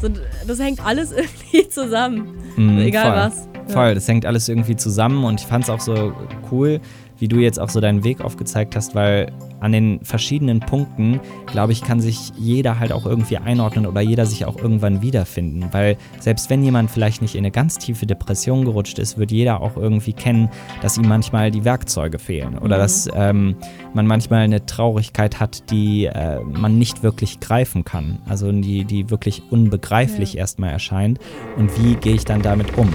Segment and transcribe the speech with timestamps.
[0.00, 0.08] So,
[0.46, 2.38] das hängt alles irgendwie zusammen.
[2.56, 3.14] Mhm, Egal voll.
[3.16, 3.48] was.
[3.68, 3.72] Ja.
[3.74, 6.12] Voll, das hängt alles irgendwie zusammen und ich fand es auch so
[6.50, 6.80] cool,
[7.18, 11.72] wie du jetzt auch so deinen Weg aufgezeigt hast, weil an den verschiedenen Punkten, glaube
[11.72, 15.96] ich, kann sich jeder halt auch irgendwie einordnen oder jeder sich auch irgendwann wiederfinden, weil
[16.20, 19.76] selbst wenn jemand vielleicht nicht in eine ganz tiefe Depression gerutscht ist, wird jeder auch
[19.76, 20.50] irgendwie kennen,
[20.82, 22.80] dass ihm manchmal die Werkzeuge fehlen oder Mhm.
[22.80, 23.56] dass ähm,
[23.94, 29.08] man manchmal eine Traurigkeit hat, die äh, man nicht wirklich greifen kann, also die, die
[29.10, 30.40] wirklich unbegreiflich Ja.
[30.40, 31.18] erstmal erscheint
[31.56, 32.90] und wie gehe ich dann damit um?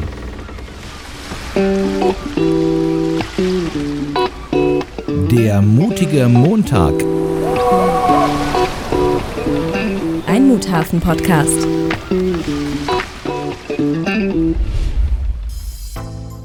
[5.31, 6.94] Der mutige Montag.
[10.27, 11.67] Ein Muthafen-Podcast.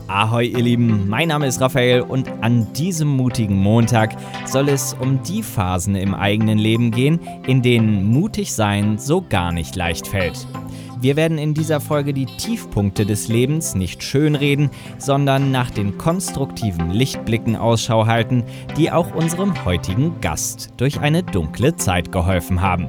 [0.06, 4.14] Ahoi ihr Lieben, mein Name ist Raphael und an diesem mutigen Montag
[4.44, 9.50] soll es um die Phasen im eigenen Leben gehen, in denen mutig sein so gar
[9.50, 10.46] nicht leicht fällt.
[10.98, 16.90] Wir werden in dieser Folge die Tiefpunkte des Lebens nicht schönreden, sondern nach den konstruktiven
[16.90, 18.44] Lichtblicken Ausschau halten,
[18.78, 22.88] die auch unserem heutigen Gast durch eine dunkle Zeit geholfen haben.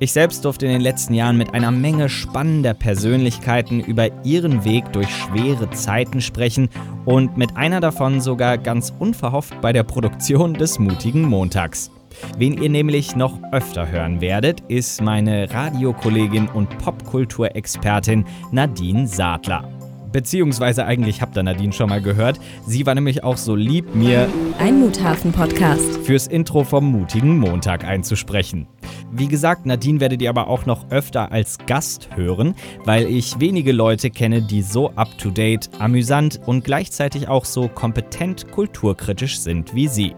[0.00, 4.92] Ich selbst durfte in den letzten Jahren mit einer Menge spannender Persönlichkeiten über ihren Weg
[4.92, 6.68] durch schwere Zeiten sprechen
[7.04, 11.90] und mit einer davon sogar ganz unverhofft bei der Produktion des mutigen Montags.
[12.36, 19.68] Wen ihr nämlich noch öfter hören werdet, ist meine Radiokollegin und Popkulturexpertin Nadine Sadler.
[20.12, 22.40] Beziehungsweise eigentlich habt ihr Nadine schon mal gehört.
[22.66, 25.98] Sie war nämlich auch so lieb, mir Ein Muthafen-Podcast.
[25.98, 28.66] fürs Intro vom mutigen Montag einzusprechen.
[29.10, 33.72] Wie gesagt, Nadine werdet ihr aber auch noch öfter als Gast hören, weil ich wenige
[33.72, 40.14] Leute kenne, die so up-to-date, amüsant und gleichzeitig auch so kompetent kulturkritisch sind wie sie.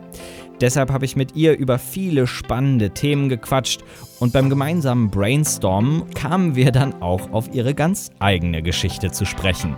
[0.60, 3.80] Deshalb habe ich mit ihr über viele spannende Themen gequatscht
[4.18, 9.74] und beim gemeinsamen Brainstormen kamen wir dann auch auf ihre ganz eigene Geschichte zu sprechen.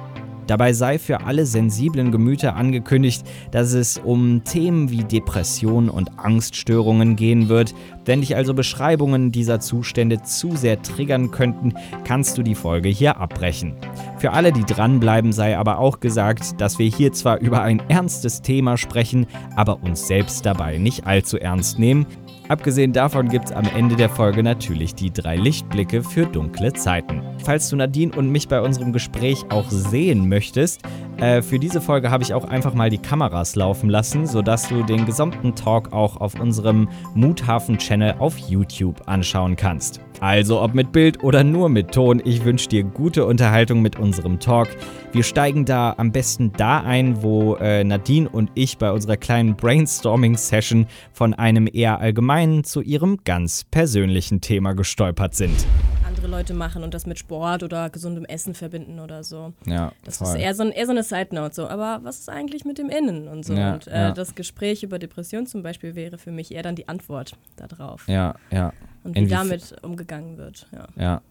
[0.48, 7.14] Dabei sei für alle sensiblen Gemüter angekündigt, dass es um Themen wie Depression und Angststörungen
[7.14, 7.74] gehen wird.
[8.04, 11.74] Wenn dich also Beschreibungen dieser Zustände zu sehr triggern könnten,
[12.04, 13.76] kannst du die Folge hier abbrechen.
[14.18, 18.42] Für alle, die dranbleiben, sei aber auch gesagt, dass wir hier zwar über ein ernstes
[18.42, 22.06] Thema sprechen, aber uns selbst dabei nicht allzu ernst nehmen.
[22.52, 27.22] Abgesehen davon gibt es am Ende der Folge natürlich die drei Lichtblicke für dunkle Zeiten.
[27.42, 30.82] Falls du Nadine und mich bei unserem Gespräch auch sehen möchtest,
[31.16, 34.82] äh, für diese Folge habe ich auch einfach mal die Kameras laufen lassen, sodass du
[34.82, 40.02] den gesamten Talk auch auf unserem Muthafen-Channel auf YouTube anschauen kannst.
[40.22, 44.38] Also ob mit Bild oder nur mit Ton, ich wünsche dir gute Unterhaltung mit unserem
[44.38, 44.68] Talk.
[45.10, 49.56] Wir steigen da am besten da ein, wo äh, Nadine und ich bei unserer kleinen
[49.56, 55.66] Brainstorming-Session von einem eher allgemeinen zu ihrem ganz persönlichen Thema gestolpert sind.
[56.06, 59.54] Andere Leute machen und das mit Sport oder gesundem Essen verbinden oder so.
[59.66, 61.52] Ja, Das ist eher so, ein, eher so eine Side-Note.
[61.52, 61.66] So.
[61.66, 63.54] Aber was ist eigentlich mit dem Innen und so?
[63.54, 64.12] Ja, und äh, ja.
[64.12, 68.06] das Gespräch über Depression zum Beispiel wäre für mich eher dann die Antwort darauf.
[68.06, 68.72] Ja, ja,
[69.04, 70.68] Und wie Inwief- damit umgegangen wird.
[70.72, 70.88] Ja.
[70.96, 71.22] ja.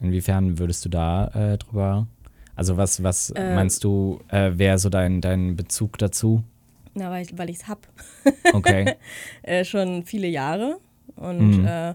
[0.00, 2.06] Inwiefern würdest du da äh, drüber?
[2.56, 6.42] Also was, was Äh, meinst du, äh, wäre so dein, dein Bezug dazu?
[6.94, 7.88] Na, weil ich es hab.
[8.52, 8.94] Okay.
[9.42, 10.78] äh, schon viele Jahre.
[11.16, 11.66] Und Mhm.
[11.66, 11.94] äh,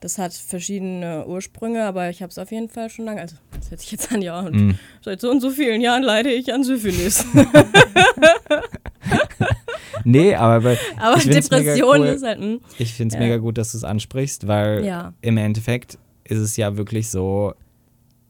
[0.00, 3.20] das hat verschiedene Ursprünge, aber ich habe es auf jeden Fall schon lange.
[3.20, 4.40] Also, das hört sich jetzt an, ja.
[4.40, 4.78] Und Mhm.
[5.04, 7.24] seit so und so vielen Jahren leide ich an Syphilis.
[10.04, 12.06] Nee, aber, weil- aber ich Depression cool.
[12.06, 12.40] ist halt.
[12.40, 13.26] Mh, Ich finde es Ja.
[13.26, 15.12] mega gut, dass du es ansprichst, weil Ja.
[15.20, 17.52] im Endeffekt ist es ja wirklich so,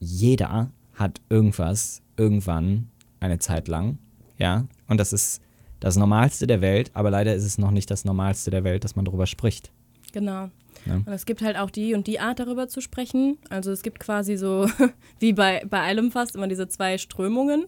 [0.01, 2.89] jeder hat irgendwas irgendwann
[3.21, 3.99] eine Zeit lang,
[4.39, 5.41] ja, und das ist
[5.81, 8.97] das Normalste der Welt, aber leider ist es noch nicht das Normalste der Welt, dass
[8.97, 9.71] man darüber spricht.
[10.13, 10.49] Genau.
[10.87, 10.97] Ja.
[10.97, 13.39] Und es gibt halt auch die und die Art darüber zu sprechen.
[13.51, 14.69] Also es gibt quasi so,
[15.19, 17.67] wie bei, bei allem fast, immer diese zwei Strömungen.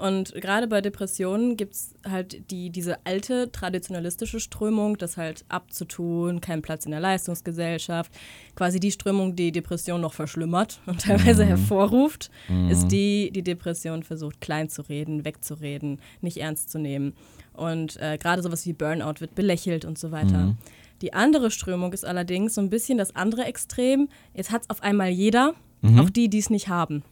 [0.00, 6.40] Und gerade bei Depressionen gibt es halt die, diese alte traditionalistische Strömung, das halt abzutun,
[6.40, 8.10] kein Platz in der Leistungsgesellschaft.
[8.56, 12.30] Quasi die Strömung, die Depression noch verschlimmert und teilweise hervorruft,
[12.70, 17.12] ist die, die Depression versucht klein zu reden, wegzureden, nicht ernst zu nehmen.
[17.52, 20.56] Und äh, gerade sowas wie Burnout wird belächelt und so weiter.
[21.02, 24.08] Die andere Strömung ist allerdings so ein bisschen das andere Extrem.
[24.34, 25.54] Jetzt hat es auf einmal jeder,
[25.98, 27.02] auch die, die es nicht haben.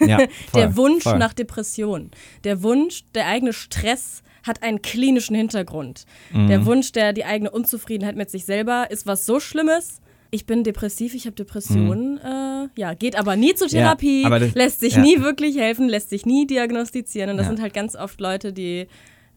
[0.00, 0.18] Ja,
[0.50, 1.18] voll, der Wunsch voll.
[1.18, 2.10] nach Depression.
[2.44, 6.04] Der Wunsch, der eigene Stress hat einen klinischen Hintergrund.
[6.32, 6.46] Mhm.
[6.48, 10.00] Der Wunsch, der die eigene Unzufriedenheit mit sich selber ist was so Schlimmes.
[10.30, 13.72] Ich bin depressiv, ich habe Depressionen, äh, ja, geht aber nie zur Mhm.
[13.76, 15.00] Ja, Therapie, aber das- lässt sich ja.
[15.00, 17.30] nie wirklich helfen, lässt sich nie diagnostizieren.
[17.30, 17.52] Und das Ja.
[17.52, 18.88] sind halt ganz oft Leute, die,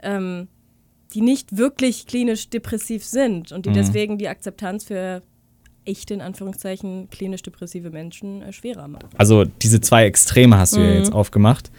[0.03, 0.49] ähm,
[1.13, 3.73] die nicht wirklich klinisch depressiv sind und die Mhm.
[3.75, 5.21] deswegen die Akzeptanz für
[5.83, 9.07] echte, in Anführungszeichen, klinisch depressive Menschen äh, schwerer macht.
[9.17, 10.97] Also diese zwei Extreme hast du ja Mhm.
[10.97, 11.71] jetzt aufgemacht.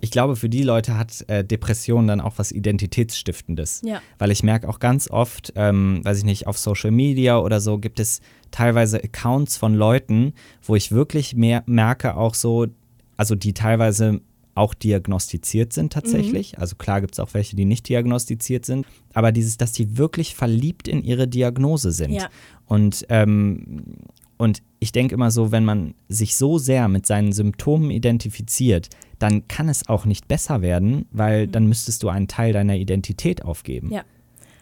[0.00, 3.80] Ich glaube, für die Leute hat äh, Depression dann auch was Identitätsstiftendes.
[3.84, 4.02] Ja.
[4.18, 7.78] Weil ich merke auch ganz oft, ähm, weiß ich nicht, auf Social Media oder so
[7.78, 8.20] gibt es
[8.50, 12.66] teilweise Accounts von Leuten, wo ich wirklich mehr merke, auch so,
[13.16, 14.20] also die teilweise
[14.54, 16.58] auch diagnostiziert sind tatsächlich.
[16.58, 20.34] Also klar gibt es auch welche, die nicht diagnostiziert sind, aber dieses, dass die wirklich
[20.34, 22.12] verliebt in ihre Diagnose sind.
[22.12, 22.28] Ja.
[22.66, 23.96] Und, ähm,
[24.36, 29.48] und ich denke immer so, wenn man sich so sehr mit seinen Symptomen identifiziert, dann
[29.48, 33.90] kann es auch nicht besser werden, weil dann müsstest du einen Teil deiner Identität aufgeben.
[33.90, 34.02] Ja.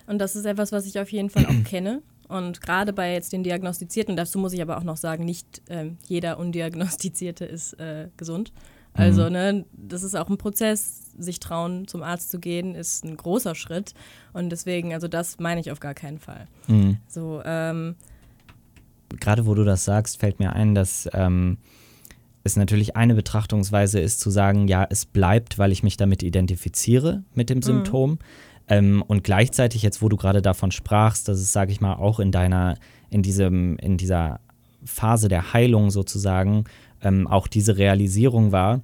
[0.07, 2.03] Und das ist etwas, was ich auf jeden Fall auch kenne.
[2.29, 5.99] Und gerade bei jetzt den Diagnostizierten, dazu muss ich aber auch noch sagen, nicht ähm,
[6.07, 8.53] jeder Undiagnostizierte ist äh, gesund.
[8.95, 13.17] Also, ne, das ist auch ein Prozess, sich trauen, zum Arzt zu gehen, ist ein
[13.17, 13.95] großer Schritt.
[14.33, 16.47] Und deswegen, also das meine ich auf gar keinen Fall.
[16.69, 16.99] Mhm.
[17.09, 17.97] So, ähm,
[19.21, 21.59] Gerade wo du das sagst, fällt mir ein, dass ähm,
[22.45, 27.23] es natürlich eine Betrachtungsweise ist, zu sagen, ja, es bleibt, weil ich mich damit identifiziere
[27.35, 28.19] mit dem Symptom.
[28.69, 32.21] Ähm, und gleichzeitig, jetzt wo du gerade davon sprachst, dass es, sage ich mal, auch
[32.21, 32.77] in deiner,
[33.11, 34.41] in diesem, in dieser
[34.85, 36.65] Phase der Heilung sozusagen
[37.03, 38.83] ähm, auch diese Realisierung war,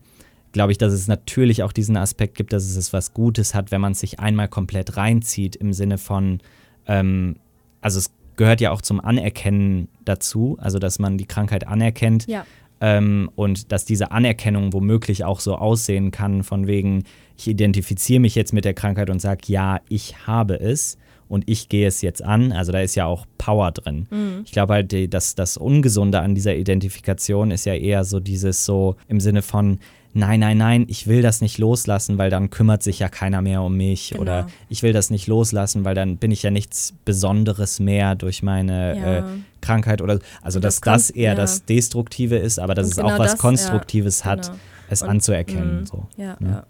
[0.53, 3.81] glaube ich, dass es natürlich auch diesen Aspekt gibt, dass es was Gutes hat, wenn
[3.81, 6.41] man es sich einmal komplett reinzieht im Sinne von,
[6.87, 7.37] ähm,
[7.81, 12.47] also es gehört ja auch zum Anerkennen dazu, also dass man die Krankheit anerkennt ja.
[12.81, 17.05] ähm, und dass diese Anerkennung womöglich auch so aussehen kann, von wegen,
[17.37, 20.97] ich identifiziere mich jetzt mit der Krankheit und sage, ja, ich habe es
[21.29, 22.53] und ich gehe es jetzt an.
[22.53, 24.07] Also da ist ja auch Power drin.
[24.45, 28.65] Ich glaube halt, die, das, das Ungesunde an dieser Identifikation ist ja eher so dieses
[28.65, 29.79] so im Sinne von,
[30.15, 33.63] nein, nein, nein, ich will das nicht loslassen, weil dann kümmert sich ja keiner mehr
[33.63, 34.11] um mich.
[34.11, 34.23] Genau.
[34.23, 38.43] Oder ich will das nicht loslassen, weil dann bin ich ja nichts Besonderes mehr durch
[38.43, 39.19] meine Ja.
[39.19, 39.23] äh,
[39.61, 41.35] Krankheit oder also Das dass das kon- eher ja.
[41.37, 44.59] das Destruktive ist, aber dass Und es genau auch was das, ja, Konstruktives hat, genau.
[44.89, 45.81] es Und- anzuerkennen.
[45.81, 45.87] Mhm.
[45.87, 46.07] So.
[46.17, 46.49] Ja, ne?
[46.51, 46.67] ja.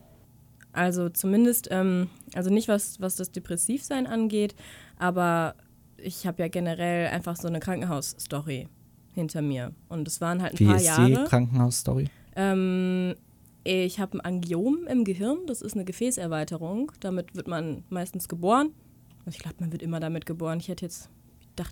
[0.78, 4.54] Also zumindest, ähm, also nicht was, was das Depressivsein angeht,
[4.96, 5.56] aber
[5.96, 8.68] ich habe ja generell einfach so eine Krankenhausstory
[9.12, 9.72] hinter mir.
[9.88, 11.08] Und es waren halt ein Wie paar ist Jahre.
[11.08, 12.06] die Krankenhausstory?
[12.36, 13.16] Ähm,
[13.64, 16.92] ich habe ein Angiom im Gehirn, das ist eine Gefäßerweiterung.
[17.00, 18.70] Damit wird man meistens geboren.
[19.26, 20.60] Also ich glaube, man wird immer damit geboren.
[20.60, 21.10] Ich hätte jetzt,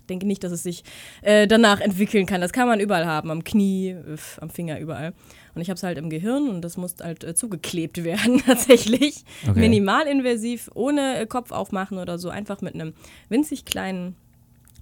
[0.09, 0.83] denke nicht, dass es sich
[1.21, 2.41] äh, danach entwickeln kann.
[2.41, 5.13] Das kann man überall haben, am Knie, öff, am Finger, überall.
[5.55, 9.23] Und ich habe es halt im Gehirn und das muss halt äh, zugeklebt werden, tatsächlich.
[9.47, 9.59] Okay.
[9.59, 12.93] Minimalinvasiv, ohne äh, Kopf aufmachen oder so, einfach mit einem
[13.29, 14.15] winzig kleinen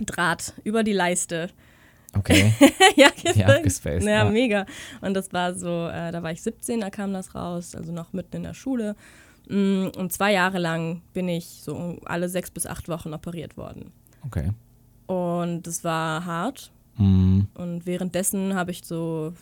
[0.06, 1.50] Draht über die Leiste
[2.18, 2.54] Okay.
[2.96, 4.30] ja, Wie abgespaced, ja, ja.
[4.30, 4.66] mega.
[5.02, 8.13] Und das war so, äh, da war ich 17, da kam das raus, also noch
[8.13, 8.96] mitten in der Schule.
[9.50, 13.92] Mm, Und zwei Jahre lang bin ich so alle sechs bis acht Wochen operiert worden.
[14.25, 14.52] Okay.
[15.07, 16.72] Und das war hart.
[16.98, 19.34] Mm, Und währenddessen habe ich so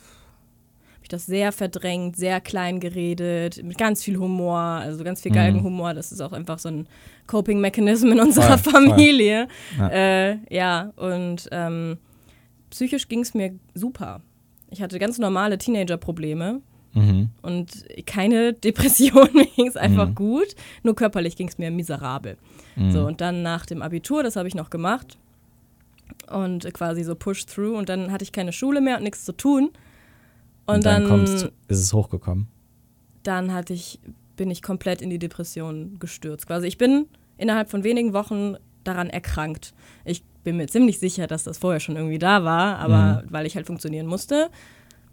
[0.94, 5.30] hab ich das sehr verdrängt, sehr klein geredet, mit ganz viel Humor, also ganz viel
[5.32, 5.36] Mhm.
[5.36, 5.94] Galgenhumor.
[5.94, 6.86] Das ist auch einfach so ein
[7.26, 8.82] Coping-Mechanism in unserer Voll, voll.
[8.88, 9.48] Familie.
[9.78, 9.88] Ja.
[9.90, 11.98] Äh, ja, und ähm,
[12.70, 14.20] psychisch ging es mir super.
[14.70, 16.60] Ich hatte ganz normale Teenager-Probleme
[16.94, 17.28] mhm.
[17.42, 17.70] und
[18.06, 19.28] keine Depression.
[19.34, 20.14] mir ging es einfach Mhm.
[20.14, 20.56] gut.
[20.82, 22.36] Nur körperlich ging es mir miserabel.
[22.76, 22.90] Mhm.
[22.92, 25.18] So, und dann nach dem Abitur, das habe ich noch gemacht.
[26.30, 27.76] Und quasi so push through.
[27.76, 29.70] Und dann hatte ich keine Schule mehr und nichts zu tun.
[30.66, 32.48] Und, Und dann, dann, kommst, ist es hochgekommen.
[33.22, 34.00] dann hatte ich,
[34.36, 36.46] bin ich komplett in die Depression gestürzt.
[36.46, 39.74] Quasi ich bin innerhalb von wenigen Wochen daran erkrankt.
[40.04, 43.32] Ich bin mir ziemlich sicher, dass das vorher schon irgendwie da war, aber Mhm.
[43.32, 44.50] weil ich halt funktionieren musste,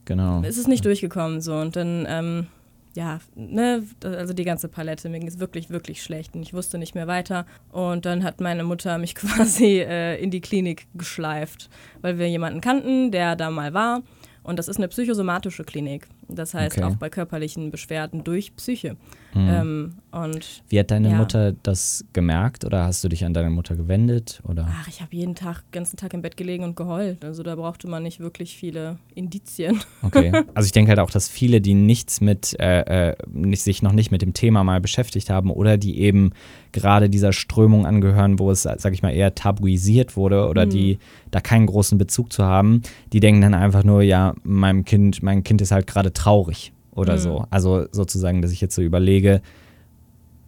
[0.05, 0.41] Genau.
[0.41, 2.47] ist es nicht durchgekommen so und dann ähm,
[2.95, 6.77] ja, ne, also die ganze Palette, mir ging es wirklich, wirklich schlecht und ich wusste
[6.77, 7.45] nicht mehr weiter.
[7.71, 11.69] Und dann hat meine Mutter mich quasi äh, in die Klinik geschleift,
[12.01, 14.01] weil wir jemanden kannten, der da mal war.
[14.43, 16.07] Und das ist eine psychosomatische Klinik.
[16.27, 16.85] Das heißt Okay.
[16.85, 18.97] auch bei körperlichen Beschwerden durch Psyche.
[19.33, 19.49] Mhm.
[19.49, 21.15] Ähm, und Wie hat deine ja.
[21.15, 24.41] Mutter das gemerkt oder hast du dich an deine Mutter gewendet?
[24.47, 24.67] Oder?
[24.69, 27.23] ach, ich habe jeden Tag, ganzen Tag im Bett gelegen und geheult.
[27.23, 29.79] Also da brauchte man nicht wirklich viele Indizien.
[30.01, 30.31] Okay.
[30.53, 33.93] Also ich denke halt auch, dass viele, die nichts mit, äh, äh, nicht, sich noch
[33.93, 36.31] nicht mit dem Thema mal beschäftigt haben oder die eben
[36.71, 40.99] gerade dieser Strömung angehören, wo es, sag ich mal, eher tabuisiert wurde oder die
[41.31, 42.81] da keinen großen Bezug zu haben,
[43.13, 47.15] die denken dann einfach nur, ja, meinem Kind, mein Kind ist halt gerade traurig oder
[47.15, 47.19] Mhm.
[47.19, 47.45] so.
[47.49, 49.41] Also sozusagen, dass ich jetzt so überlege,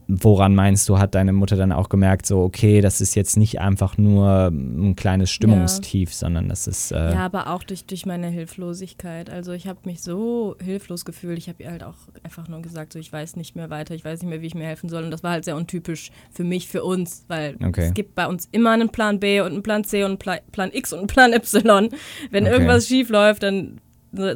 [0.09, 3.61] woran meinst du, hat deine Mutter dann auch gemerkt, so, okay, das ist jetzt nicht
[3.61, 6.91] einfach nur ein kleines Stimmungstief, sondern das ist.
[6.91, 9.29] Äh, Ja, aber auch durch, durch meine Hilflosigkeit.
[9.29, 11.37] Also ich habe mich so hilflos gefühlt.
[11.37, 14.03] Ich habe ihr halt auch einfach nur gesagt, so ich weiß nicht mehr weiter, ich
[14.03, 15.05] weiß nicht mehr, wie ich mir helfen soll.
[15.05, 17.87] Und das war halt sehr untypisch für mich, für uns, weil Okay.
[17.87, 20.37] es gibt bei uns immer einen Plan B und einen Plan C und einen Pla
[20.51, 21.89] Plan X und einen Plan Y.
[22.29, 22.53] Wenn Okay.
[22.53, 23.79] irgendwas schief läuft, dann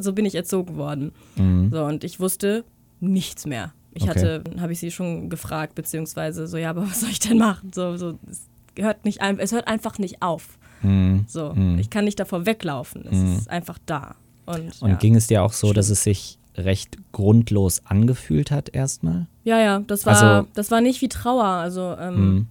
[0.01, 1.12] so bin ich erzogen worden.
[1.36, 1.69] mhm.
[1.72, 2.63] So, und ich wusste
[3.00, 3.74] nichts mehr.
[3.93, 4.12] Ich Okay.
[4.12, 7.72] hatte, habe ich sie schon gefragt, beziehungsweise so, ja, aber was soll ich denn machen?
[7.74, 8.41] So, so, es
[8.77, 10.57] hört nicht ein, es hört einfach nicht auf.
[10.84, 11.25] Mhm.
[11.27, 11.79] So, Mhm.
[11.79, 13.05] ich kann nicht davor weglaufen.
[13.05, 13.36] Es Mhm.
[13.38, 14.15] ist einfach da.
[14.46, 14.96] Und, Und ja.
[14.98, 15.98] ging es dir auch so, dass Stimmt.
[15.98, 19.27] es sich recht grundlos angefühlt hat erstmal?
[19.43, 21.43] ja, ja, das war, Also- das war nicht wie Trauer.
[21.46, 22.48] Also, ähm, Mhm.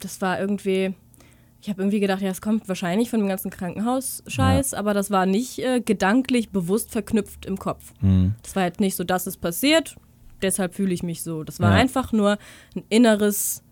[0.00, 0.94] das war irgendwie,
[1.62, 5.26] ich habe irgendwie gedacht, ja, es kommt wahrscheinlich von dem ganzen Krankenhaus-Scheiß, aber das war
[5.26, 7.92] nicht äh, gedanklich bewusst verknüpft im Kopf.
[8.00, 8.34] Mhm.
[8.42, 9.94] Das war halt nicht so, dass es passiert,
[10.42, 11.44] deshalb fühle ich mich so.
[11.44, 11.76] Das war Ja.
[11.76, 12.36] einfach nur
[12.74, 13.62] ein inneres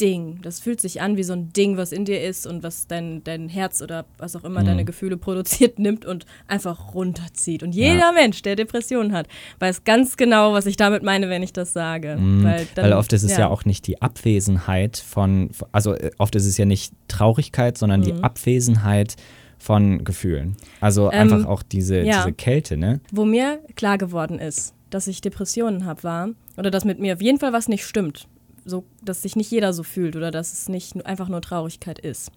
[0.00, 0.40] Ding.
[0.42, 3.22] Das fühlt sich an wie so ein Ding, was in dir ist und was dein,
[3.24, 4.66] dein Herz oder was auch immer Mhm.
[4.66, 7.62] deine Gefühle produziert, nimmt und einfach runterzieht.
[7.62, 9.28] Und jeder Mensch, der Depressionen hat,
[9.60, 12.16] weiß ganz genau, was ich damit meine, wenn ich das sage.
[12.18, 12.44] Mhm.
[12.44, 13.48] Weil, dann, Weil oft ist es ja.
[13.48, 18.12] auch nicht die Abwesenheit von, also äh, oft ist es ja nicht Traurigkeit, sondern die
[18.14, 18.24] Mhm.
[18.24, 19.14] Abwesenheit
[19.58, 20.56] von Gefühlen.
[20.80, 22.22] Also Ähm, einfach auch diese, ja.
[22.24, 23.00] diese Kälte, ne?
[23.12, 27.22] Wo mir klar geworden ist, dass ich Depressionen habe, war, oder dass mit mir auf
[27.22, 28.28] jeden Fall was nicht stimmt,
[28.64, 32.30] so, dass sich nicht jeder so fühlt oder dass es nicht einfach nur Traurigkeit ist,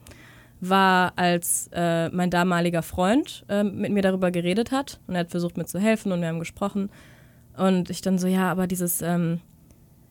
[0.59, 5.31] war, als äh, mein damaliger Freund äh, mit mir darüber geredet hat und er hat
[5.31, 6.89] versucht, mir zu helfen und wir haben gesprochen.
[7.55, 9.39] Und ich dann so, ja, aber dieses, ähm,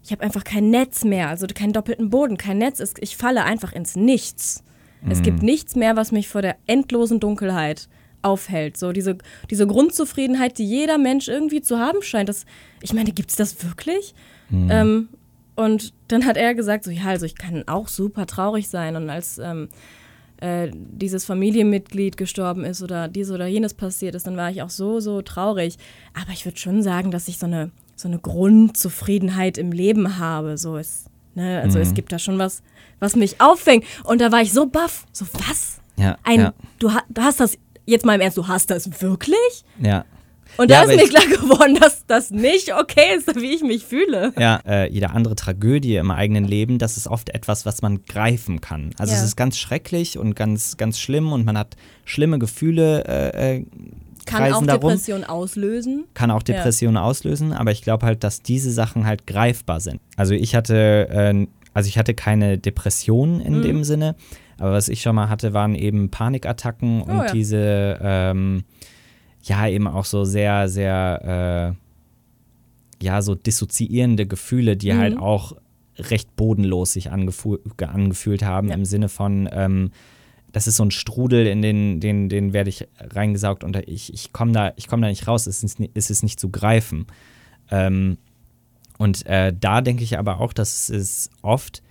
[0.03, 3.45] ich habe einfach kein Netz mehr, also keinen doppelten Boden, kein Netz, ist, ich falle
[3.45, 4.63] einfach ins Nichts.
[5.09, 7.89] Es gibt nichts mehr, was mich vor der endlosen Dunkelheit
[8.23, 8.77] aufhält.
[8.77, 9.19] So diese,
[9.51, 12.29] diese Grundzufriedenheit, die jeder Mensch irgendwie zu haben scheint.
[12.29, 12.45] Das,
[12.83, 14.15] ich meine, gibt es das wirklich?
[14.71, 15.09] Ähm,
[15.57, 18.95] und dann hat er gesagt, so ja, also ich kann auch super traurig sein.
[18.95, 19.69] Und als ähm,
[20.37, 24.71] äh, dieses Familienmitglied gestorben ist oder dies oder jenes passiert ist, dann war ich auch
[24.71, 25.79] so, so traurig.
[26.15, 30.59] Aber ich würde schon sagen, dass ich so eine, so eine Grundzufriedenheit im Leben habe.
[30.59, 31.63] So ist, ne?
[31.63, 32.63] Also es gibt da schon was,
[33.01, 33.85] was mich auffängt.
[34.05, 35.07] Und da war ich so baff.
[35.11, 35.81] So, was?
[35.97, 36.19] Ja.
[36.23, 39.65] Ein, ja, du, du hast das, jetzt mal im Ernst, du hast das wirklich?
[39.81, 40.05] ja.
[40.57, 43.85] Und Ja, da ist mir klar geworden, dass das nicht okay ist, wie ich mich
[43.85, 44.33] fühle.
[44.39, 48.61] Ja, äh, jede andere Tragödie im eigenen Leben, das ist oft etwas, was man greifen
[48.61, 48.91] kann.
[48.99, 49.19] Also Ja.
[49.19, 53.67] es ist ganz schrecklich und ganz, ganz schlimm und man hat schlimme Gefühle, äh, äh,
[54.25, 54.89] Kann auch darum.
[54.91, 56.05] Depression auslösen.
[56.15, 60.01] kann auch Depressionen auslösen, aber ich glaube halt, dass diese Sachen halt greifbar sind.
[60.17, 63.47] Also ich hatte, äh, also ich hatte keine Depressionen Mhm.
[63.47, 64.17] in dem Sinne,
[64.59, 67.33] aber was ich schon mal hatte, waren eben Panikattacken und Oh ja.
[67.33, 68.65] diese, ähm,
[69.47, 71.75] ja, eben auch so sehr, sehr,
[73.01, 74.99] äh, ja, so dissoziierende Gefühle, die Mhm.
[74.99, 75.53] halt auch
[75.99, 78.75] recht bodenlos sich angefu ge- angefühlt haben, Ja.
[78.75, 79.91] im Sinne von, ähm,
[80.53, 84.33] das ist so ein Strudel, in den, den, den werde ich reingesaugt und ich, ich
[84.33, 87.07] komme da, ich komm da nicht raus, es ist, es ist nicht zu greifen.
[87.71, 88.17] Ähm,
[88.99, 91.83] und äh, da denke ich aber auch, dass es oft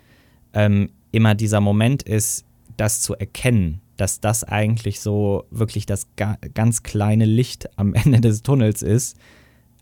[0.54, 2.44] ähm, immer dieser Moment ist,
[2.78, 8.22] das zu erkennen, dass das eigentlich so wirklich das ga ganz kleine Licht am Ende
[8.22, 9.18] des Tunnels ist.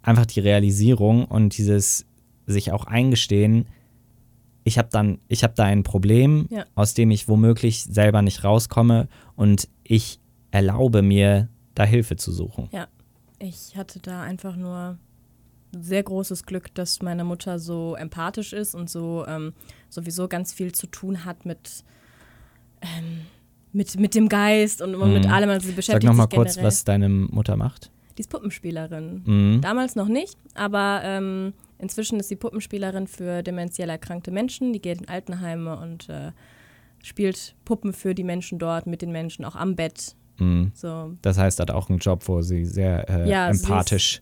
[0.01, 2.05] Einfach die Realisierung und dieses
[2.45, 3.65] sich auch eingestehen,
[4.65, 6.65] ich habe dann, ich habe da ein Problem, Ja.
[6.75, 10.19] aus dem ich womöglich selber nicht rauskomme und ich
[10.51, 12.69] erlaube mir, da Hilfe zu suchen.
[12.71, 12.87] Ja,
[13.39, 14.97] ich hatte da einfach nur
[15.77, 19.53] sehr großes Glück, dass meine Mutter so empathisch ist und so ähm,
[19.89, 21.83] sowieso ganz viel zu tun hat mit,
[22.81, 23.21] ähm,
[23.73, 25.31] mit, mit dem Geist und, und mit Mhm.
[25.33, 25.49] allem.
[25.49, 27.91] Also sie Sag beschäftigt noch mal sich kurz, was deine Mutter macht.
[28.17, 29.23] Die ist Puppenspielerin.
[29.25, 29.61] Mhm.
[29.61, 34.71] Damals noch nicht, aber ähm, inzwischen ist sie Puppenspielerin für dementiell erkrankte Menschen.
[34.71, 36.31] Die geht in Altenheime und äh,
[37.01, 40.15] spielt Puppen für die Menschen dort, mit den Menschen, auch am Bett.
[40.37, 40.71] Mhm.
[40.75, 44.21] So, Das heißt, hat auch einen Job, wo sie sehr äh, Ja, empathisch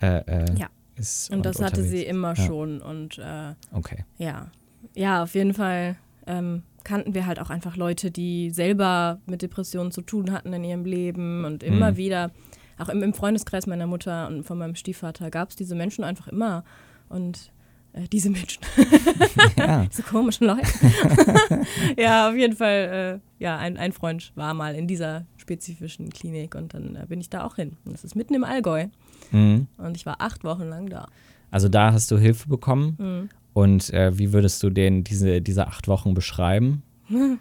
[0.00, 0.66] äh, äh, Ja.
[0.96, 1.30] ist.
[1.30, 2.10] und das hatte sie unterwegs.
[2.10, 2.36] immer Ja.
[2.46, 2.80] schon.
[2.80, 4.04] Und äh, Okay.
[4.18, 4.50] ja,
[4.94, 5.96] ja, auf jeden Fall
[6.26, 10.64] ähm, kannten wir halt auch einfach Leute, die selber mit Depressionen zu tun hatten in
[10.64, 11.96] ihrem Leben und immer Mhm.
[11.96, 12.30] wieder,
[12.78, 16.28] auch im, im Freundeskreis meiner Mutter und von meinem Stiefvater gab es diese Menschen einfach
[16.28, 16.64] immer
[17.08, 17.52] und
[17.92, 18.62] äh, diese Menschen,
[19.58, 19.86] Ja.
[19.90, 20.66] so komischen Leute.
[21.98, 26.54] ja, auf jeden Fall, äh, ja, ein, ein Freund war mal in dieser spezifischen Klinik
[26.54, 27.76] und dann äh, bin ich da auch hin.
[27.84, 28.86] Und das ist mitten im Allgäu
[29.30, 29.66] Mhm.
[29.78, 31.06] und ich war acht Wochen lang da.
[31.50, 32.96] Also da hast du Hilfe bekommen.
[32.98, 33.28] Mhm.
[33.54, 36.82] Und äh, wie würdest du den diese, diese acht Wochen beschreiben?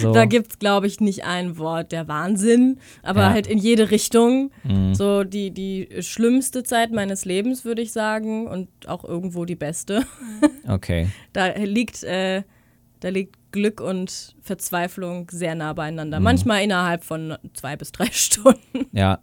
[0.00, 0.12] So.
[0.14, 3.30] Da gibt es, glaube ich, nicht ein Wort der Wahnsinn, aber Ja.
[3.30, 4.50] halt in jede Richtung.
[4.64, 4.94] Mhm.
[4.94, 10.04] So die, die schlimmste Zeit meines Lebens, würde ich sagen, und auch irgendwo die beste.
[10.66, 11.08] Okay.
[11.34, 12.42] Da liegt, äh,
[13.00, 16.18] da liegt Glück und Verzweiflung sehr nah beieinander.
[16.18, 16.24] Mhm.
[16.24, 18.86] Manchmal innerhalb von zwei bis drei Stunden.
[18.92, 19.18] Ja.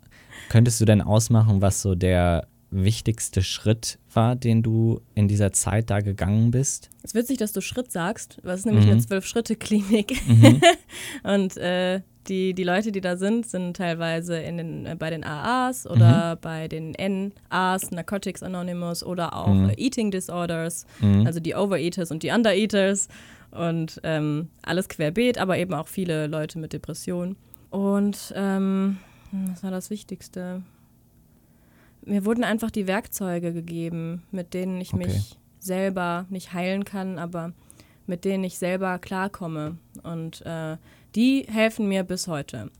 [0.50, 5.90] Könntest du denn ausmachen, was so der wichtigste Schritt war, den du in dieser Zeit
[5.90, 6.90] da gegangen bist?
[7.04, 8.38] Es ist witzig, dass du Schritt sagst.
[8.44, 8.92] Das ist nämlich Mhm.
[8.92, 10.20] eine Zwölf-Schritte-Klinik.
[11.24, 15.24] und äh, die, die Leute, die da sind, sind teilweise in den, äh, bei den
[15.24, 19.70] AAs oder bei den NAs, Narcotics Anonymous oder auch Mhm.
[19.70, 21.25] äh, Eating Disorders, Mhm.
[21.25, 23.08] also die Overeaters und die Undereaters
[23.51, 27.36] und ähm, alles querbeet, aber eben auch viele Leute mit Depressionen.
[27.70, 28.98] Und ähm,
[29.32, 30.62] was war das Wichtigste?
[32.05, 35.05] Mir wurden einfach die Werkzeuge gegeben, mit denen ich Okay.
[35.08, 37.53] mich selber nicht heilen kann, aber
[38.08, 39.77] mit denen ich selber klarkomme.
[40.03, 40.77] Und äh,
[41.15, 42.72] die helfen mir bis heute.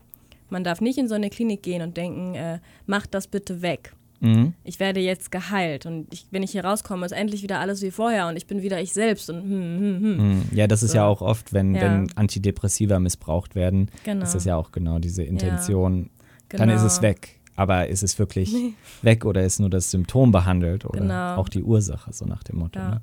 [0.50, 3.94] Man darf nicht in so eine Klinik gehen und denken, äh, mach das bitte weg.
[4.20, 4.54] Mhm.
[4.64, 7.90] Ich werde jetzt geheilt und ich, wenn ich hier rauskomme, ist endlich wieder alles wie
[7.90, 10.16] vorher und ich bin wieder ich selbst und hm, hm, hm.
[10.16, 10.42] Mhm.
[10.52, 10.98] Ja, das ist So.
[10.98, 11.80] ja auch oft, wenn, Ja.
[11.82, 14.22] wenn Antidepressiva missbraucht werden, Genau.
[14.24, 16.10] ist das ja auch genau diese Intention.
[16.50, 16.74] Dann Genau.
[16.74, 17.40] ist es weg.
[17.56, 18.54] Aber ist es wirklich
[19.02, 21.36] weg oder ist nur das Symptom behandelt oder Genau.
[21.36, 22.78] auch die Ursache, so nach dem Motto?
[22.78, 22.90] Ja.
[22.90, 23.00] Ne?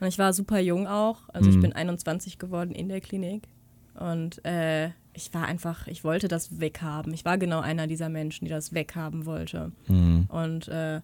[0.00, 1.28] Und ich war super jung auch.
[1.32, 1.60] Also ich Mhm.
[1.62, 3.44] bin 21 geworden in der Klinik.
[3.94, 7.12] Und äh, ich war einfach, ich wollte das weghaben.
[7.14, 9.70] Ich war genau einer dieser Menschen, die das weghaben wollte.
[9.86, 10.26] Mhm.
[10.30, 11.00] Und äh,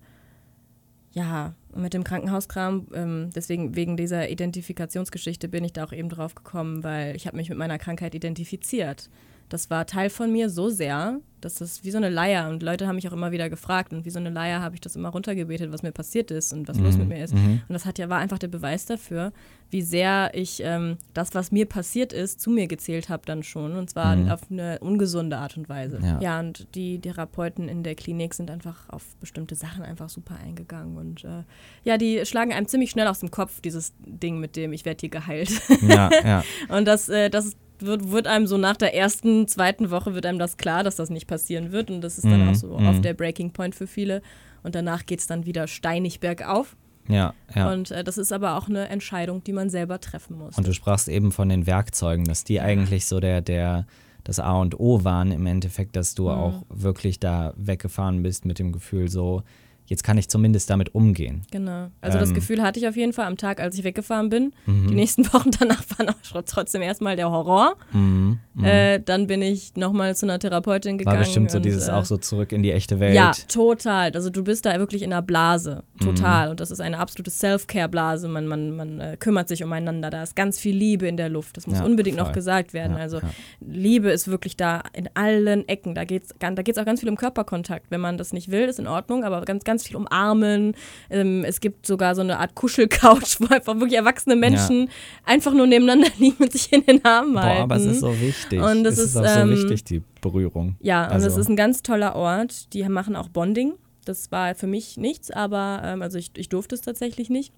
[1.13, 6.35] ja, mit dem Krankenhauskram, ähm, deswegen wegen dieser Identifikationsgeschichte bin ich da auch eben drauf
[6.35, 9.09] gekommen, weil ich habe mich mit meiner Krankheit identifiziert.
[9.49, 12.89] Das war Teil von mir so sehr, dass das wie so eine Leier und Leute
[12.89, 15.11] haben mich auch immer wieder gefragt und wie so eine Leier habe ich das immer
[15.11, 17.33] runtergebetet, was mir passiert ist und was los mit mir ist.
[17.33, 17.61] Mhm.
[17.69, 19.33] Und das hat ja war einfach der Beweis dafür,
[19.71, 23.77] wie sehr ich ähm, das, was mir passiert ist, zu mir gezählt habe dann schon
[23.77, 24.31] und zwar Mhm.
[24.31, 26.01] auf eine ungesunde Art und Weise.
[26.03, 26.21] Ja.
[26.21, 30.97] ja, und die Therapeuten in der Klinik sind einfach auf bestimmte Sachen einfach super eingegangen
[30.97, 31.45] und äh,
[31.85, 35.01] ja, die schlagen einem ziemlich schnell aus dem Kopf dieses Ding mit dem ich werde
[35.01, 35.51] hier geheilt.
[35.87, 36.45] Ja, ja.
[36.77, 40.39] Und das, äh, das wird, wird einem so nach der ersten, zweiten Woche wird einem
[40.39, 41.91] das klar, dass das nicht passieren wird.
[41.91, 42.87] Und das ist dann Mhm, auch so mhm.
[42.87, 44.23] auf der Breaking Point für viele.
[44.63, 46.77] Und danach geht es dann wieder steinig bergauf.
[47.09, 47.73] ja, ja.
[47.73, 50.59] Und äh, das ist aber auch eine Entscheidung, die man selber treffen muss.
[50.59, 53.87] Und du sprachst eben von den Werkzeugen, dass die eigentlich so der, der,
[54.25, 56.29] das A und O waren im Endeffekt, dass du Mhm.
[56.29, 59.43] auch wirklich da weggefahren bist mit dem Gefühl so,
[59.89, 61.43] jetzt kann ich zumindest damit umgehen.
[61.51, 61.89] Genau.
[62.01, 62.35] Also das Ähm.
[62.37, 64.53] Gefühl hatte ich auf jeden Fall am Tag, als ich weggefahren bin.
[64.67, 64.89] Mhm.
[64.89, 67.75] Die nächsten Wochen danach waren auch tr- trotzdem erstmal der Horror.
[67.93, 68.39] Mhm.
[68.55, 68.65] Mhm.
[68.65, 71.17] Äh, dann bin ich nochmal zu einer Therapeutin gegangen.
[71.17, 73.15] War bestimmt so und, dieses äh, auch so zurück in die echte Welt.
[73.15, 74.13] Ja, total.
[74.15, 75.83] Also du bist da wirklich in einer Blase.
[76.01, 76.05] Mhm.
[76.05, 76.51] Total.
[76.51, 78.29] Und das ist eine absolute Self-Care-Blase.
[78.29, 80.11] Man, man, man äh, kümmert sich umeinander.
[80.11, 81.57] Da ist ganz viel Liebe in der Luft.
[81.57, 82.35] Das muss Ja, unbedingt noch voll.
[82.35, 82.97] gesagt werden.
[82.97, 83.31] Ja, also ja.
[83.61, 85.95] Liebe ist wirklich da in allen Ecken.
[85.95, 87.87] Da geht es da geht's auch ganz viel um Körperkontakt.
[87.91, 90.75] Wenn man das nicht will, ist in Ordnung, aber ganz, ganz viel umarmen.
[91.11, 94.89] Ähm, es gibt sogar so eine Art Kuschelcouch, wo einfach wirklich erwachsene Menschen
[95.25, 97.63] einfach nur nebeneinander liegen und sich in den Armen Boah, halten.
[97.63, 98.61] aber es ist so wichtig.
[98.61, 100.77] Und das es ist, ist, auch so ähm, wichtig, die Berührung.
[100.81, 102.73] Ja, und Also- es ist ein ganz toller Ort.
[102.73, 103.75] Die machen auch Bonding.
[104.05, 107.53] Das war für mich nichts, aber ähm, also ich, ich durfte es tatsächlich nicht.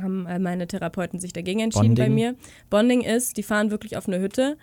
[0.00, 2.14] Haben äh, meine Therapeuten sich dagegen entschieden bei Bonding?
[2.14, 2.34] mir.
[2.70, 4.56] Bonding ist, die fahren wirklich auf eine Hütte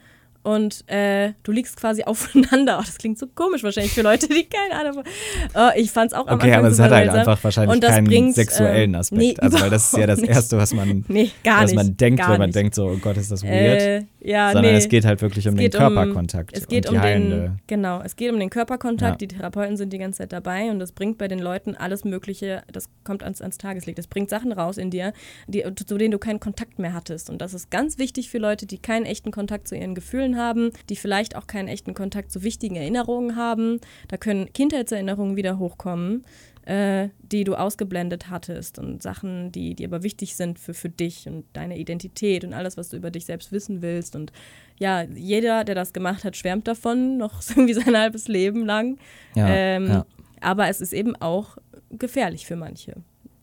[0.44, 2.78] und äh, du liegst quasi aufeinander.
[2.80, 5.10] Oh, das klingt so komisch wahrscheinlich für Leute, die keine Ahnung haben.
[5.56, 8.06] Oh, ich fand es auch am Okay, Anfang aber es hat halt einfach wahrscheinlich keinen
[8.06, 9.22] bringt, sexuellen ähm, Aspekt.
[9.22, 12.40] nee, also, weil das ist ja das Erste, was man, Nee, was man denkt, wenn
[12.40, 13.82] man denkt, so, oh Gott, ist das weird.
[13.82, 14.78] Äh, ja, Sondern nee.
[14.78, 17.36] es geht halt wirklich um den geht um- Körperkontakt Es geht und die um heilende.
[17.36, 19.22] den, genau, es geht um den Körperkontakt.
[19.22, 19.28] Ja.
[19.28, 22.64] Die Therapeuten sind die ganze Zeit dabei und das bringt bei den Leuten alles Mögliche,
[22.72, 23.98] das kommt ans, ans Tageslicht.
[23.98, 25.14] Das bringt Sachen raus in dir,
[25.48, 27.30] die, zu denen du keinen Kontakt mehr hattest.
[27.30, 30.72] Und das ist ganz wichtig für Leute, die keinen echten Kontakt zu ihren Gefühlen haben,
[30.90, 33.80] die vielleicht auch keinen echten Kontakt zu wichtigen Erinnerungen haben.
[34.08, 36.24] Da können Kindheitserinnerungen wieder hochkommen,
[36.66, 41.28] äh, die du ausgeblendet hattest und Sachen, die, die aber wichtig sind für, für dich
[41.28, 44.16] und deine Identität und alles, was du über dich selbst wissen willst.
[44.16, 44.32] Und
[44.80, 48.98] ja, jeder, der das gemacht hat, schwärmt davon, noch irgendwie sein halbes Leben lang.
[49.36, 50.06] Ja, ähm, ja.
[50.42, 51.58] Aber es ist eben auch
[51.92, 52.96] gefährlich für manche,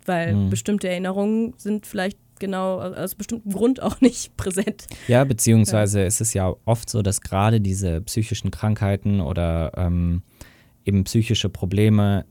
[0.06, 0.50] weil Mhm.
[0.50, 4.86] bestimmte Erinnerungen sind vielleicht genau aus bestimmtem Grund auch nicht präsent.
[5.08, 10.22] Ja, beziehungsweise ist es ja oft so, dass gerade diese psychischen Krankheiten oder ähm,
[10.84, 12.24] eben psychische Probleme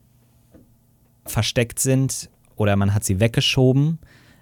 [1.32, 4.00] versteckt sind oder man hat sie weggeschoben.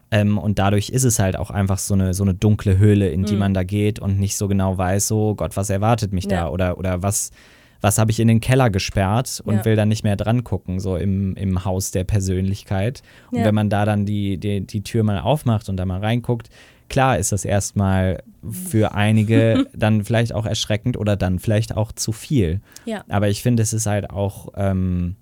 [0.10, 3.26] Ähm, und dadurch ist es halt auch einfach so eine, so eine dunkle Höhle, in
[3.26, 3.40] die Mhm.
[3.40, 6.30] man da geht und nicht so genau weiß, so Gott, was erwartet mich Ja.
[6.46, 7.32] da oder, oder was,
[7.82, 9.66] was habe ich in den Keller gesperrt und Ja.
[9.66, 13.02] will dann nicht mehr dran gucken, so im, im Haus der Persönlichkeit.
[13.32, 13.46] Und Ja.
[13.46, 16.50] wenn man da dann die, die, die Tür mal aufmacht und da mal reinguckt,
[16.88, 22.14] klar ist das erstmal für einige dann vielleicht auch erschreckend oder dann vielleicht auch zu
[22.14, 22.62] viel.
[22.86, 23.04] Ja.
[23.10, 25.18] Aber ich finde, es ist halt auch, ähm,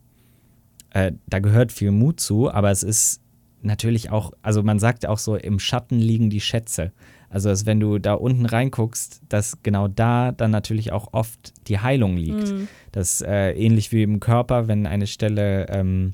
[0.96, 3.22] äh, da gehört viel Mut zu, aber es ist
[3.62, 6.94] natürlich auch, also man sagt auch so, im Schatten liegen die Schätze.
[7.30, 11.80] Also, dass wenn du da unten reinguckst, dass genau da dann natürlich auch oft die
[11.80, 12.54] Heilung liegt.
[12.54, 12.70] Mhm.
[12.94, 16.14] Das äh, ähnlich wie im Körper, wenn eine Stelle, ähm,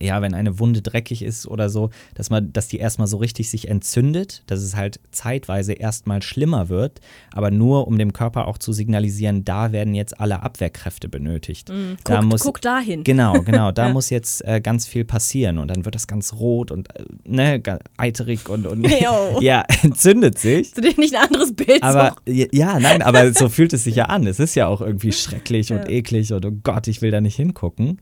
[0.00, 3.48] ja, wenn eine Wunde dreckig ist oder so, dass man, dass die erstmal so richtig
[3.50, 7.00] sich entzündet, dass es halt zeitweise erstmal schlimmer wird,
[7.32, 11.68] aber nur um dem Körper auch zu signalisieren, da werden jetzt alle Abwehrkräfte benötigt.
[11.70, 11.96] Mhm.
[12.04, 13.04] Da Guck, muss, guck dahin.
[13.04, 13.72] Genau, genau.
[13.76, 13.92] Da Ja.
[13.92, 17.62] muss jetzt äh, ganz viel passieren und dann wird das ganz rot und äh, ne,
[17.96, 18.86] eiterig und, und
[19.40, 20.68] ja, entzündet sich.
[20.68, 22.48] Hast du dir nicht ein anderes Bild Aber suchen?
[22.52, 24.26] ja, nein, aber so fühlt es sich ja an.
[24.26, 25.88] Es ist ja auch irgendwie schrecklich und Ja.
[25.88, 27.98] eklig und oh Gott, ich will da nicht hingucken.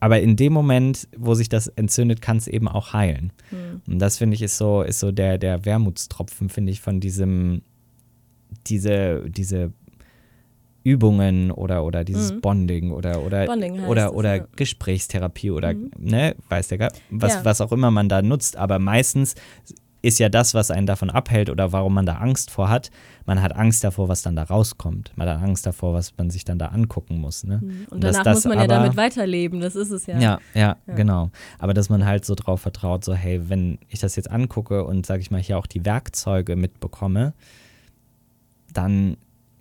[0.00, 3.32] Aber in dem Moment, wo sich das entzündet, kann es eben auch heilen.
[3.50, 3.82] Hm.
[3.86, 7.62] Und das finde ich ist so, ist so der, der Wermutstropfen, finde ich, von diesem,
[8.66, 9.72] diese, diese
[10.84, 12.40] Übungen oder, oder dieses Mhm.
[12.40, 14.46] Bonding oder, oder, Bonding oder, es, oder ja.
[14.56, 15.90] Gesprächstherapie oder, Mhm.
[15.98, 16.78] ne, weiß der
[17.10, 17.44] was, Ja.
[17.44, 18.56] was auch immer man da nutzt.
[18.56, 19.34] Aber meistens
[20.00, 22.90] ist ja das, was einen davon abhält oder warum man da Angst vor hat.
[23.26, 25.12] Man hat Angst davor, was dann da rauskommt.
[25.16, 27.42] Man hat Angst davor, was man sich dann da angucken muss.
[27.44, 27.60] Ne?
[27.90, 30.18] Und dass danach muss man ja aber- damit weiterleben, das ist es ja.
[30.20, 30.94] Ja, ja, Ja.
[30.94, 31.30] genau.
[31.58, 35.04] Aber dass man halt so drauf vertraut, so hey, wenn ich das jetzt angucke und
[35.04, 37.34] sage ich mal hier auch die Werkzeuge mitbekomme,
[38.72, 39.16] dann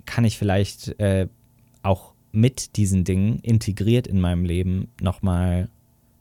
[0.05, 1.27] kann ich vielleicht äh,
[1.83, 5.69] auch mit diesen Dingen integriert in meinem Leben nochmal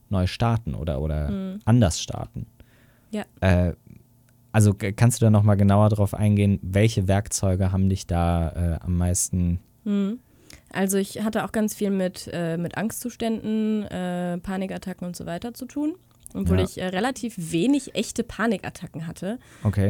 [0.08, 1.58] neu starten oder, oder Mhm.
[1.64, 2.46] anders starten.
[3.10, 3.24] Ja.
[3.40, 3.74] Äh,
[4.56, 8.96] also kannst du da nochmal genauer drauf eingehen, welche Werkzeuge haben dich da äh, am
[8.96, 10.18] meisten Mhm.
[10.72, 15.54] Also ich hatte auch ganz viel mit, äh, mit Angstzuständen, äh, Panikattacken und so weiter
[15.54, 15.94] zu tun.
[16.34, 16.64] Obwohl Ja.
[16.64, 19.38] ich äh, relativ wenig echte Panikattacken hatte.
[19.62, 19.88] Okay.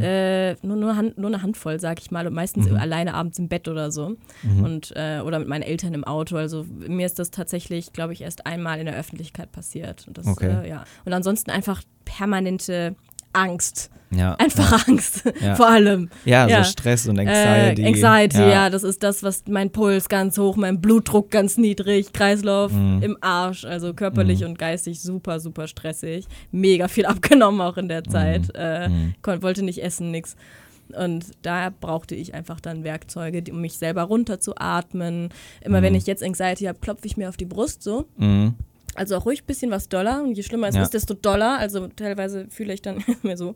[0.51, 2.27] Äh, nur, nur, Hand, nur eine Handvoll, sag ich mal.
[2.27, 2.77] Und meistens Mhm.
[2.77, 4.17] alleine abends im Bett oder so.
[4.43, 4.65] Mhm.
[4.65, 6.37] Und, äh, oder mit meinen Eltern im Auto.
[6.37, 10.07] Also mir ist das tatsächlich, glaube ich, erst einmal in der Öffentlichkeit passiert.
[10.07, 10.69] Und das, Okay.
[10.69, 10.85] ja.
[11.07, 12.95] Und ansonsten einfach permanente
[13.33, 13.91] Angst.
[14.11, 14.35] ja.
[14.37, 15.25] Einfach Angst.
[15.43, 15.57] Ja.
[15.57, 16.09] Vor allem.
[16.25, 16.65] Ja, Ja.
[16.65, 17.83] so Stress und Anxiety.
[17.83, 18.71] Äh, Anxiety, ja.
[18.71, 23.03] das ist das, was mein Puls ganz hoch, mein Blutdruck ganz niedrig, Kreislauf Mhm.
[23.03, 24.47] im Arsch, also körperlich Mhm.
[24.51, 26.27] und geistig super, super stressig.
[26.53, 27.05] Mega viel
[27.41, 28.51] abgenommen auch in der Zeit.
[28.55, 29.15] Äh, Mhm.
[29.23, 30.37] kon- wollte nicht essen, nix.
[30.97, 35.31] Und da brauchte ich einfach dann Werkzeuge, die, um mich selber runterzuatmen.
[35.63, 35.99] Immer wenn Mhm.
[35.99, 38.07] ich jetzt Anxiety habe, klopfe ich mir auf die Brust so.
[38.97, 40.23] Also auch ruhig ein bisschen was doller.
[40.23, 40.83] Und je schlimmer es Ja.
[40.83, 41.59] ist, desto doller.
[41.59, 43.55] Also teilweise fühle ich dann mir so.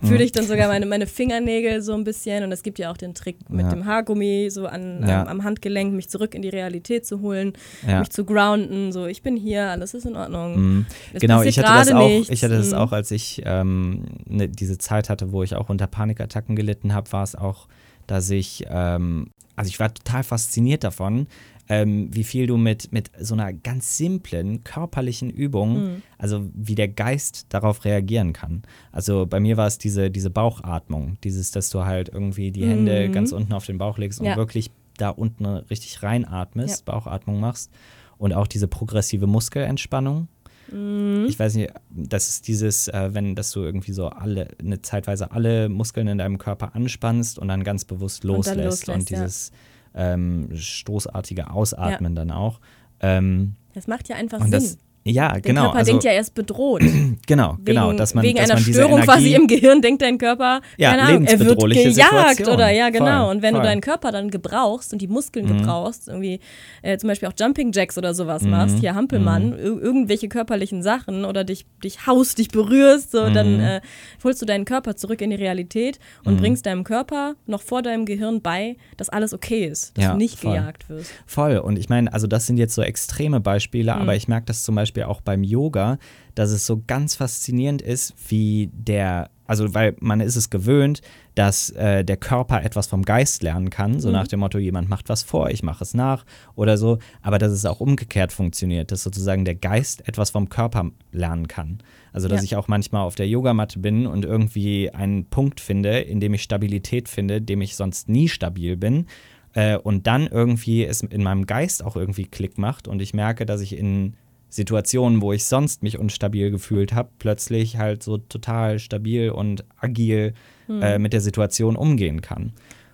[0.00, 0.06] Mhm.
[0.06, 2.42] Fühle ich dann sogar meine, meine Fingernägel so ein bisschen.
[2.42, 3.70] Und es gibt ja auch den Trick mit Ja.
[3.70, 5.20] dem Haargummi so an, Ja.
[5.22, 7.52] am, am Handgelenk, mich zurück in die Realität zu holen,
[7.86, 8.92] mich zu grounden.
[8.92, 10.56] So, ich bin hier, alles ist in Ordnung.
[10.58, 10.86] Mhm.
[11.14, 12.30] Genau, ich hatte das auch, nichts.
[12.30, 12.78] ich hatte das Mhm.
[12.78, 17.12] auch, als ich ähm, ne, diese Zeit hatte, wo ich auch unter Panikattacken gelitten habe,
[17.12, 17.68] war es auch,
[18.06, 21.26] dass ich, ähm, also ich war total fasziniert davon,
[21.68, 26.02] ähm, wie viel du mit, mit so einer ganz simplen körperlichen Übung, Mhm.
[26.16, 28.62] also wie der Geist darauf reagieren kann.
[28.92, 33.08] Also bei mir war es diese, diese Bauchatmung, dieses, dass du halt irgendwie die Hände
[33.08, 33.12] Mhm.
[33.12, 34.36] ganz unten auf den Bauch legst und Ja.
[34.36, 37.70] wirklich da unten richtig reinatmest, Bauchatmung machst
[38.16, 40.28] und auch diese progressive Muskelentspannung.
[40.72, 41.26] Mhm.
[41.28, 45.30] Ich weiß nicht, das ist dieses, äh, wenn, dass du irgendwie so alle, eine zeitweise
[45.32, 49.52] alle Muskeln in deinem Körper anspannst und dann ganz bewusst Und dann loslässt und, loslässt,
[49.52, 49.58] ja.
[49.94, 52.60] Ähm, stoßartige Ausatmen dann auch.
[53.00, 54.50] Ähm, Das macht ja einfach Sinn.
[54.50, 54.78] das,
[55.10, 56.82] ja, der genau, Körper also, denkt ja erst bedroht.
[57.26, 60.02] genau, genau, wegen, dass man, wegen dass einer man Störung Energie, quasi im Gehirn denkt
[60.02, 62.54] dein Körper, Ja, keine Ahnung, er wird gejagt Situation.
[62.54, 63.24] oder ja genau.
[63.26, 63.62] Voll, und wenn voll.
[63.62, 65.58] du deinen Körper dann gebrauchst und die Muskeln Mhm.
[65.58, 66.40] gebrauchst, irgendwie
[66.82, 68.50] äh, zum Beispiel auch Jumping Jacks oder sowas Mhm.
[68.50, 73.54] machst, hier Hampelmann, ir irgendwelche körperlichen Sachen oder dich, dich haust, dich berührst, so, dann
[73.54, 73.60] Mhm.
[73.60, 73.80] äh,
[74.24, 76.38] holst du deinen Körper zurück in die Realität und Mhm.
[76.40, 80.18] bringst deinem Körper noch vor deinem Gehirn bei, dass alles okay ist, dass Ja, du
[80.18, 80.52] nicht voll.
[80.52, 81.12] gejagt wirst.
[81.26, 81.58] Voll.
[81.58, 84.00] Und ich meine, also das sind jetzt so extreme Beispiele, Mhm.
[84.02, 85.98] aber ich merke das zum Beispiel auch beim Yoga,
[86.34, 91.00] dass es so ganz faszinierend ist, wie der, also weil man ist es gewöhnt,
[91.34, 94.14] dass äh, der Körper etwas vom Geist lernen kann, so Mhm.
[94.14, 96.24] nach dem Motto, jemand macht was vor, ich mache es nach
[96.56, 100.90] oder so, aber dass es auch umgekehrt funktioniert, dass sozusagen der Geist etwas vom Körper
[101.12, 101.78] lernen kann.
[102.12, 102.44] Also dass Ja.
[102.44, 106.42] ich auch manchmal auf der Yogamatte bin und irgendwie einen Punkt finde, in dem ich
[106.42, 109.06] Stabilität finde, dem ich sonst nie stabil bin
[109.54, 113.46] äh, und dann irgendwie es in meinem Geist auch irgendwie Klick macht und ich merke,
[113.46, 114.14] dass ich in
[114.50, 120.32] Situationen, wo ich sonst mich unstabil gefühlt habe, plötzlich halt so total stabil und agil
[120.66, 120.82] Hm.
[120.82, 122.52] äh, mit der Situation umgehen kann.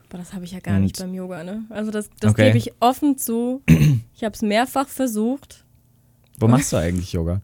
[0.09, 1.65] Aber das habe ich ja gar Und- nicht beim Yoga, ne?
[1.71, 2.47] Also das, das Okay.
[2.47, 3.63] gebe ich offen zu.
[4.15, 5.65] Ich habe es mehrfach versucht.
[6.39, 7.41] Wo machst du eigentlich Yoga?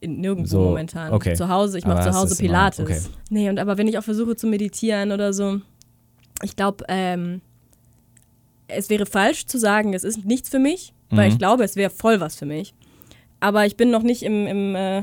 [0.00, 1.12] in nirgendwo So, momentan.
[1.12, 1.34] okay.
[1.34, 2.78] Zu Hause, ich mache zu Hause es immer- Pilates.
[2.80, 3.00] okay.
[3.30, 5.60] Nee, und aber wenn ich auch versuche zu meditieren oder so,
[6.44, 7.40] ich glaube, ähm,
[8.68, 11.32] es wäre falsch zu sagen, es ist nichts für mich, weil Mhm.
[11.32, 12.74] ich glaube, es wäre voll was für mich.
[13.40, 15.02] Aber ich bin noch nicht im, im äh,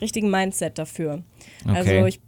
[0.00, 1.22] richtigen Mindset dafür.
[1.66, 2.08] Also Okay.
[2.08, 2.20] ich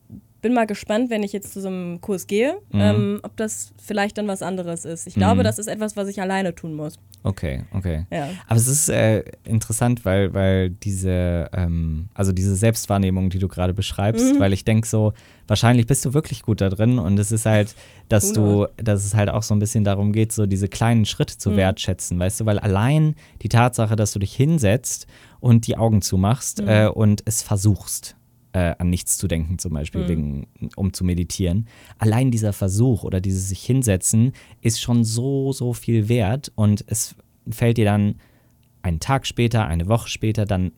[0.42, 2.80] bin mal gespannt, wenn ich jetzt zu so einem Kurs gehe, Mhm.
[2.80, 5.06] ähm, ob das vielleicht dann was anderes ist.
[5.06, 5.44] Ich glaube, Mhm.
[5.44, 6.98] das ist etwas, was ich alleine tun muss.
[7.24, 8.06] Okay, okay.
[8.12, 8.28] Ja.
[8.46, 13.74] Aber es ist äh, interessant, weil, weil diese, ähm, also diese Selbstwahrnehmung, die du gerade
[13.74, 14.38] beschreibst, Mhm.
[14.38, 15.12] weil ich denke so,
[15.48, 17.74] wahrscheinlich bist du wirklich gut da drin und es ist halt,
[18.08, 21.36] dass du, dass es halt auch so ein bisschen darum geht, so diese kleinen Schritte
[21.36, 21.56] zu Mhm.
[21.56, 25.08] wertschätzen, weißt du, weil allein die Tatsache, dass du dich hinsetzt
[25.46, 26.68] und die Augen zumachst Mhm.
[26.68, 28.16] äh, und es versuchst,
[28.52, 30.08] äh, an nichts zu denken, zum Beispiel, Mhm.
[30.08, 31.66] wegen, um zu meditieren.
[31.98, 37.14] Allein dieser Versuch oder dieses sich hinsetzen ist schon so, so viel wert und es
[37.48, 38.16] fällt dir dann
[38.82, 40.72] einen Tag später, eine Woche später dann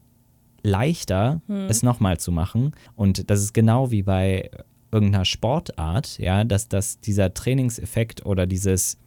[0.62, 2.72] leichter, es nochmal zu machen.
[2.96, 4.50] Und das ist genau wie bei
[4.90, 8.98] irgendeiner Sportart, ja, dass, dass dieser Trainingseffekt oder dieses,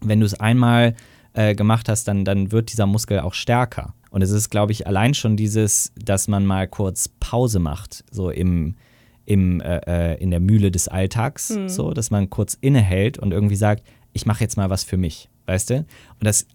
[0.00, 0.94] wenn du es einmal
[1.34, 3.94] äh, gemacht hast, dann, dann wird dieser Muskel auch stärker.
[4.12, 8.28] Und es ist, glaube ich, allein schon dieses, dass man mal kurz Pause macht, so
[8.28, 8.76] im,
[9.24, 13.56] im, äh, äh, in der Mühle des Alltags, so, dass man kurz innehält und irgendwie
[13.56, 15.76] sagt, ich mache jetzt mal was für mich, weißt du?
[15.78, 15.86] Und
[16.20, 16.46] das,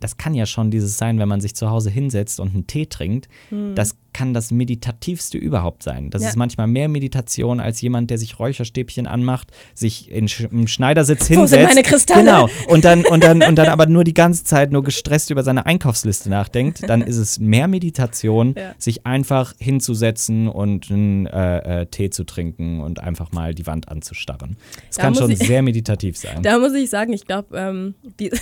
[0.00, 2.86] das kann ja schon dieses sein, wenn man sich zu Hause hinsetzt und einen Tee
[2.86, 3.28] trinkt.
[3.74, 6.10] Das kann das meditativste überhaupt sein.
[6.10, 6.30] Das Ja.
[6.30, 11.30] ist manchmal mehr Meditation als jemand, der sich Räucherstäbchen anmacht, sich in Sch im Schneidersitz
[11.30, 11.50] Wo hinsetzt.
[11.50, 12.24] sind meine Kristalle?
[12.24, 12.48] Genau.
[12.68, 15.64] Und dann, und, dann, und dann aber nur die ganze Zeit nur gestresst über seine
[15.66, 16.88] Einkaufsliste nachdenkt.
[16.88, 18.74] Dann ist es mehr Meditation, Ja.
[18.78, 23.88] sich einfach hinzusetzen und einen äh, äh, Tee zu trinken und einfach mal die Wand
[23.88, 24.56] anzustarren.
[24.90, 26.42] Es Da kann schon ich- sehr meditativ sein.
[26.42, 28.30] Da muss ich sagen, ich glaube, ähm, die.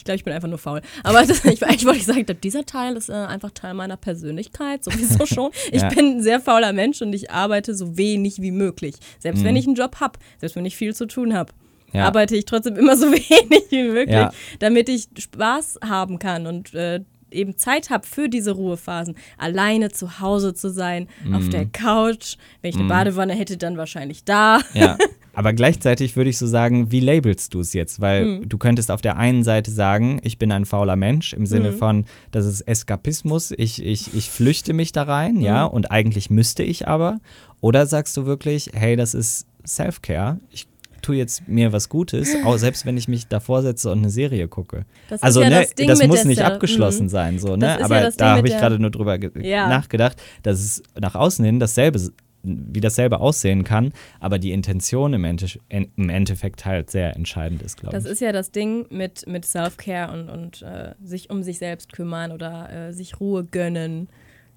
[0.00, 0.80] Ich glaube, ich bin einfach nur faul.
[1.04, 3.98] Aber das, ich, eigentlich wollte ich sagen, ich dieser Teil ist äh, einfach Teil meiner
[3.98, 5.50] Persönlichkeit, sowieso schon.
[5.70, 5.88] Ich Ja.
[5.90, 8.94] bin ein sehr fauler Mensch und ich arbeite so wenig wie möglich.
[9.18, 11.52] Selbst wenn ich einen Job habe, selbst wenn ich viel zu tun habe,
[11.92, 11.98] Mhm.
[11.98, 12.06] Ja.
[12.06, 14.32] arbeite ich trotzdem immer so wenig wie möglich, Ja.
[14.60, 17.00] damit ich Spaß haben kann und äh,
[17.32, 19.16] eben Zeit habe für diese Ruhephasen.
[19.38, 21.50] Alleine zu Hause zu sein, auf Mhm.
[21.50, 22.36] der Couch.
[22.62, 24.60] Wenn ich eine Badewanne hätte, dann wahrscheinlich da.
[24.74, 24.96] Ja,
[25.34, 28.00] aber gleichzeitig würde ich so sagen, wie labelst du es jetzt?
[28.00, 28.48] Weil Hm.
[28.48, 31.46] du könntest auf der einen Seite sagen, ich bin ein fauler Mensch im.
[31.46, 35.72] Sinne von, das ist Eskapismus, ich, ich, ich flüchte mich da rein, ja, Hm.
[35.72, 37.18] und eigentlich müsste ich aber.
[37.60, 40.66] Oder sagst du wirklich, hey, das ist Self-Care, ich
[41.02, 44.48] tue jetzt mir was Gutes, auch selbst wenn ich mich davor setze und eine Serie
[44.48, 44.84] gucke.
[45.08, 47.08] Das ist also, ja ne, das das muss nicht Self- abgeschlossen Mhm.
[47.10, 47.72] sein, so, ne?
[47.72, 49.66] ist ja Aber Ding da habe ich gerade nur drüber Ja.
[49.68, 51.98] nachgedacht, dass es nach außen hin dasselbe
[52.42, 57.76] wie dasselbe aussehen kann, aber die Intention im, Ende, im Endeffekt halt sehr entscheidend ist,
[57.78, 58.12] glaube Das ich.
[58.12, 62.32] ist ja das Ding mit, mit Self-Care und, und äh, sich um sich selbst kümmern
[62.32, 64.08] oder äh, sich Ruhe gönnen.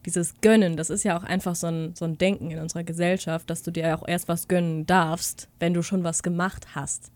[0.05, 3.49] Dieses Gönnen, das ist ja auch einfach so ein, so ein Denken in unserer Gesellschaft,
[3.49, 7.11] dass du dir auch erst was gönnen darfst, wenn du schon was gemacht hast.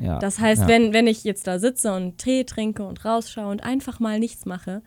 [0.00, 0.18] ja.
[0.18, 0.68] Das heißt, ja.
[0.68, 4.44] wenn, wenn ich jetzt da sitze und Tee trinke und rausschaue und einfach mal nichts
[4.44, 4.82] mache,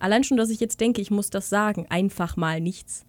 [0.00, 3.04] allein schon, dass ich jetzt denke, ich muss das sagen, einfach mal nichts.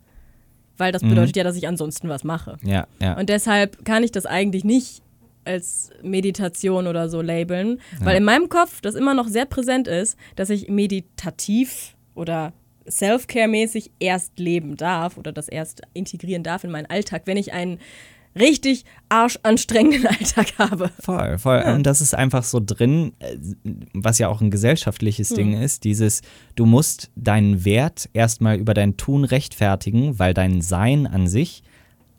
[0.82, 1.10] Weil das Mhm.
[1.10, 2.58] bedeutet ja, dass ich ansonsten was mache.
[2.64, 3.16] Ja, ja.
[3.20, 5.04] Und deshalb kann ich das eigentlich nicht
[5.46, 10.18] als Meditation oder so labeln, weil in meinem Kopf das immer noch sehr präsent ist,
[10.36, 12.52] dass ich meditativ oder
[12.90, 17.80] Self-Care-mäßig erst leben darf oder das erst integrieren darf in meinen Alltag, wenn ich einen
[18.36, 20.90] richtig arschanstrengenden Alltag habe.
[21.00, 21.62] Voll, voll.
[21.62, 23.36] Und das ist einfach so drin, äh,
[23.94, 25.36] was ja auch ein gesellschaftliches Hm.
[25.36, 26.22] Ding ist, dieses,
[26.56, 31.64] du musst deinen Wert erstmal über dein Tun rechtfertigen, weil dein Sein an sich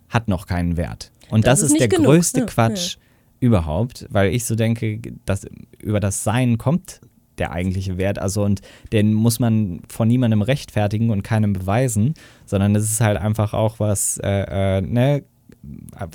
[0.09, 1.11] hat noch keinen Wert.
[1.31, 2.07] Und Das das, ist ist der genug.
[2.07, 2.97] größte Ja, Quatsch
[3.41, 5.47] überhaupt, weil ich so denke, dass
[5.81, 7.01] über das Sein kommt
[7.39, 8.19] der eigentliche Wert.
[8.19, 8.61] Also und
[8.93, 13.81] den muss man von niemandem rechtfertigen und keinem beweisen, sondern es ist halt einfach auch
[13.81, 15.25] was, äh, äh, ne,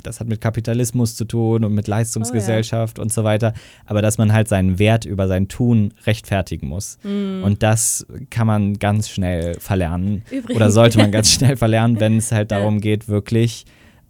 [0.02, 3.54] das hat mit Kapitalismus zu tun und mit Leistungsgesellschaft und so weiter,
[3.86, 6.98] aber dass man halt seinen Wert über sein Tun rechtfertigen muss.
[7.02, 7.42] Mhm.
[7.44, 12.16] Und das kann man ganz schnell verlernen Übrigens- oder sollte man ganz schnell verlernen, wenn
[12.18, 12.58] es halt Ja.
[12.58, 13.64] darum geht, wirklich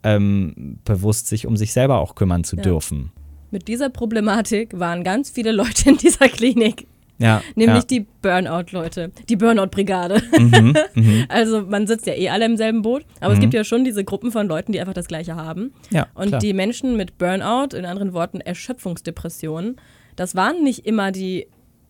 [0.04, 2.62] ähm, bewusst sich um sich selber auch kümmern zu Ja.
[2.62, 3.10] dürfen.
[3.50, 6.86] Mit dieser Problematik waren ganz viele Leute in dieser Klinik,
[7.18, 7.86] Ja, nämlich ja.
[7.90, 10.22] die Burnout-Leute, die Burnout-Brigade.
[10.38, 11.24] Mhm, mhm.
[11.28, 13.42] Also man sitzt ja eh alle im selben Boot, aber es Mhm.
[13.42, 15.72] gibt ja schon diese Gruppen von Leuten, die einfach das Gleiche haben.
[15.90, 16.40] ja Und klar.
[16.40, 19.76] die Menschen mit Burnout, in anderen Worten Erschöpfungsdepressionen,
[20.16, 21.46] das waren nicht immer die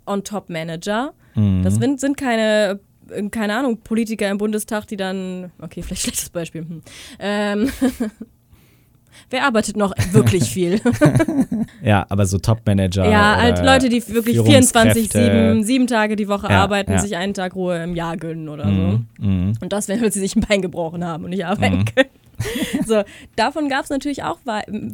[0.06, 1.12] On-Top-Manager.
[1.34, 1.62] Mhm.
[1.62, 2.80] Das sind, sind keine,
[3.30, 6.62] keine Ahnung, Politiker im Bundestag, die dann, okay, vielleicht schlechtes Beispiel.
[6.62, 6.82] Hm.
[7.18, 7.70] Ähm,
[9.30, 10.80] Wer arbeitet noch wirklich viel?
[11.82, 13.08] Ja, aber so Top-Manager.
[13.10, 15.00] ja, halt Leute, die wirklich Führungskräfte.
[15.00, 16.98] 24, 7, sieben Tage die Woche Ja, arbeiten, ja.
[16.98, 19.54] sich einen Tag Ruhe im Jahr gönnen oder Mhm, mhm.
[19.54, 19.60] so.
[19.62, 22.08] Und das, wenn sie sich ein Bein gebrochen haben und nicht arbeiten können.
[22.86, 23.02] so,
[23.36, 24.38] davon gab es natürlich auch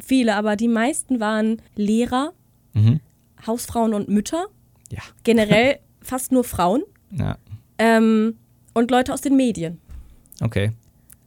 [0.05, 2.31] viele, aber die meisten waren Lehrer,
[2.73, 2.99] Mhm.
[3.47, 4.45] Hausfrauen und Mütter.
[4.91, 4.99] Ja.
[5.23, 6.83] Generell fast nur Frauen.
[7.11, 7.37] Ja,
[7.77, 8.35] Ähm,
[8.73, 9.79] und Leute aus den Medien.
[10.41, 10.71] okay.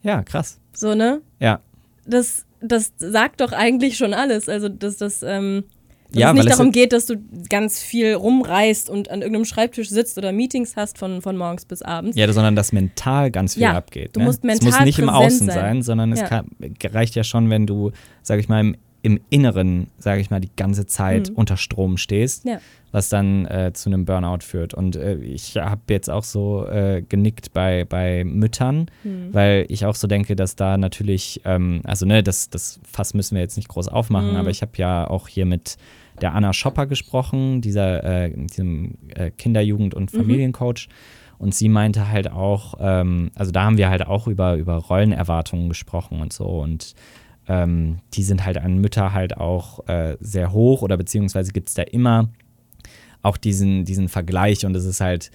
[0.02, 0.58] Ja, krass.
[0.74, 1.20] So, ne?
[1.40, 1.60] Ja.
[2.06, 4.48] Das, das sagt doch eigentlich schon alles.
[4.48, 5.22] Also, dass das.
[5.22, 5.64] Ähm,
[6.10, 7.16] dass Ja, es nicht es darum geht, dass du
[7.50, 11.82] ganz viel rumreist und an irgendeinem Schreibtisch sitzt oder Meetings hast von, von morgens bis
[11.82, 12.16] abends.
[12.16, 14.16] Ja, sondern dass mental ganz viel Ja, abgeht.
[14.16, 14.24] du ne?
[14.26, 15.54] musst Es muss mental nicht im Außen sein.
[15.54, 16.26] sein, sondern es Ja.
[16.28, 16.46] kann,
[16.92, 17.90] reicht ja schon, wenn du,
[18.22, 21.36] sag ich mal, im, im Inneren, sag ich mal, die ganze Zeit Mhm.
[21.36, 22.58] unter Strom stehst, Ja.
[22.90, 24.74] was dann äh, zu einem Burnout führt.
[24.74, 29.28] Und äh, ich habe jetzt auch so äh, genickt bei, bei Müttern, Mhm.
[29.32, 33.36] weil ich auch so denke, dass da natürlich, ähm, also ne, das, das Fass müssen
[33.36, 34.36] wir jetzt nicht groß aufmachen, Mhm.
[34.36, 35.76] aber ich habe ja auch hier mit
[36.20, 40.18] der Anna Schopper gesprochen, dieser äh, diesem äh, Kinder-, Jugend- und Mhm.
[40.18, 40.88] Familiencoach.
[41.38, 45.68] Und sie meinte halt auch, ähm, also da haben wir halt auch über, über Rollenerwartungen
[45.68, 46.46] gesprochen und so.
[46.46, 46.94] Und
[47.48, 51.74] ähm, die sind halt an Mütter halt auch äh, sehr hoch oder beziehungsweise gibt es
[51.74, 52.28] da immer
[53.22, 55.30] auch diesen, diesen Vergleich und es ist halt,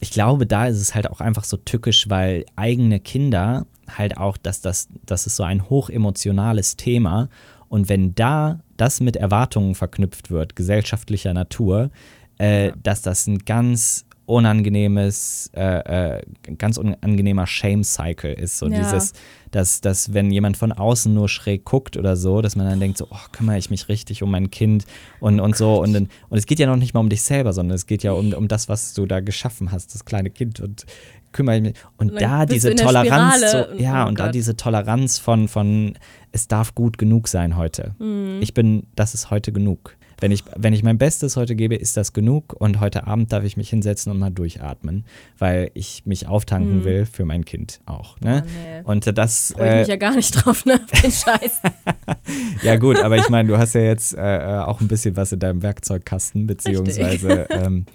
[0.00, 4.36] ich glaube, da ist es halt auch einfach so tückisch, weil eigene Kinder halt auch,
[4.36, 7.28] dass das, das ist so ein hochemotionales Thema
[7.68, 11.90] und wenn da das mit Erwartungen verknüpft wird, gesellschaftlicher Natur,
[12.38, 16.22] äh, dass das ein ganz unangenehmes, äh, äh,
[16.58, 18.58] ganz unangenehmer Shame-Cycle ist.
[18.58, 18.78] So Ja.
[18.78, 19.14] dieses,
[19.50, 22.98] dass, dass wenn jemand von außen nur schräg guckt oder so, dass man dann denkt,
[22.98, 24.84] so, oh, kümmere ich mich richtig um mein Kind
[25.20, 25.80] und, und so.
[25.80, 28.02] Und, dann, und es geht ja noch nicht mal um dich selber, sondern es geht
[28.02, 30.60] ja um, um das, was du da geschaffen hast, das kleine Kind.
[30.60, 30.84] Und
[31.32, 31.74] kümmere ich mich.
[31.96, 34.34] Und, Und da diese Toleranz, Spirale so, ja, oh und da Gott.
[34.34, 35.94] diese Toleranz von, von
[36.32, 37.94] es darf gut genug sein heute.
[37.98, 38.40] Mhm.
[38.42, 39.96] Ich bin, das ist heute genug.
[40.20, 43.44] Wenn ich, wenn ich mein Bestes heute gebe, ist das genug und heute Abend darf
[43.44, 45.04] ich mich hinsetzen und mal durchatmen,
[45.38, 46.84] weil ich mich auftanken Mhm.
[46.84, 48.20] will für mein Kind auch.
[48.20, 48.42] Ne?
[48.44, 48.80] nee.
[48.82, 50.80] Und das, Freue ich äh, mich ja gar nicht drauf, ne?
[51.02, 51.60] Den Scheiß.
[52.62, 55.30] ja gut, aber ich meine, du hast ja jetzt äh, äh, auch ein bisschen was
[55.30, 57.86] in deinem Werkzeugkasten, beziehungsweise, ähm,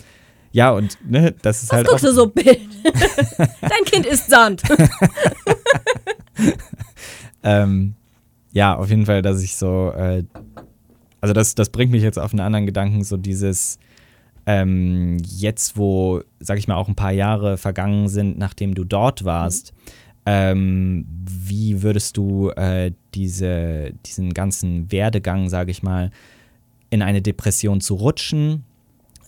[0.54, 2.60] ja und ne, das ist Was halt guckst auch, du so Bild?
[3.62, 4.62] Dein Kind ist Sand.
[7.44, 7.96] ähm,
[8.54, 10.24] ja, auf jeden Fall, dass ich so, äh,
[11.24, 13.80] also das, das bringt mich jetzt auf einen anderen Gedanken, so dieses,
[14.46, 19.24] ähm, jetzt wo, sag ich mal, auch ein paar Jahre vergangen sind, nachdem du dort
[19.24, 19.74] warst,
[20.26, 26.12] ähm, wie würdest du äh, diese, diesen ganzen Werdegang, sage ich mal,
[26.90, 28.66] in eine Depression zu rutschen,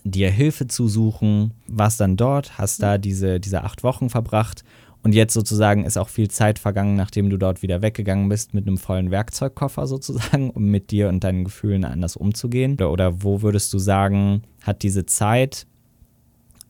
[0.04, 4.64] dir Hilfe zu suchen, warst dann dort, hast da diese, diese acht Wochen verbracht
[5.06, 8.66] und jetzt sozusagen ist auch viel Zeit vergangen, nachdem du dort wieder weggegangen bist, mit
[8.66, 12.74] einem vollen Werkzeugkoffer sozusagen, um mit dir und deinen Gefühlen anders umzugehen?
[12.74, 15.66] Oder, oder wo würdest du sagen, hat diese Zeit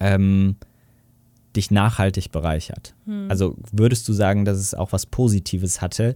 [0.00, 0.56] ähm,
[1.56, 2.94] dich nachhaltig bereichert?
[3.28, 6.14] Also würdest du sagen, dass es auch was Positives hatte,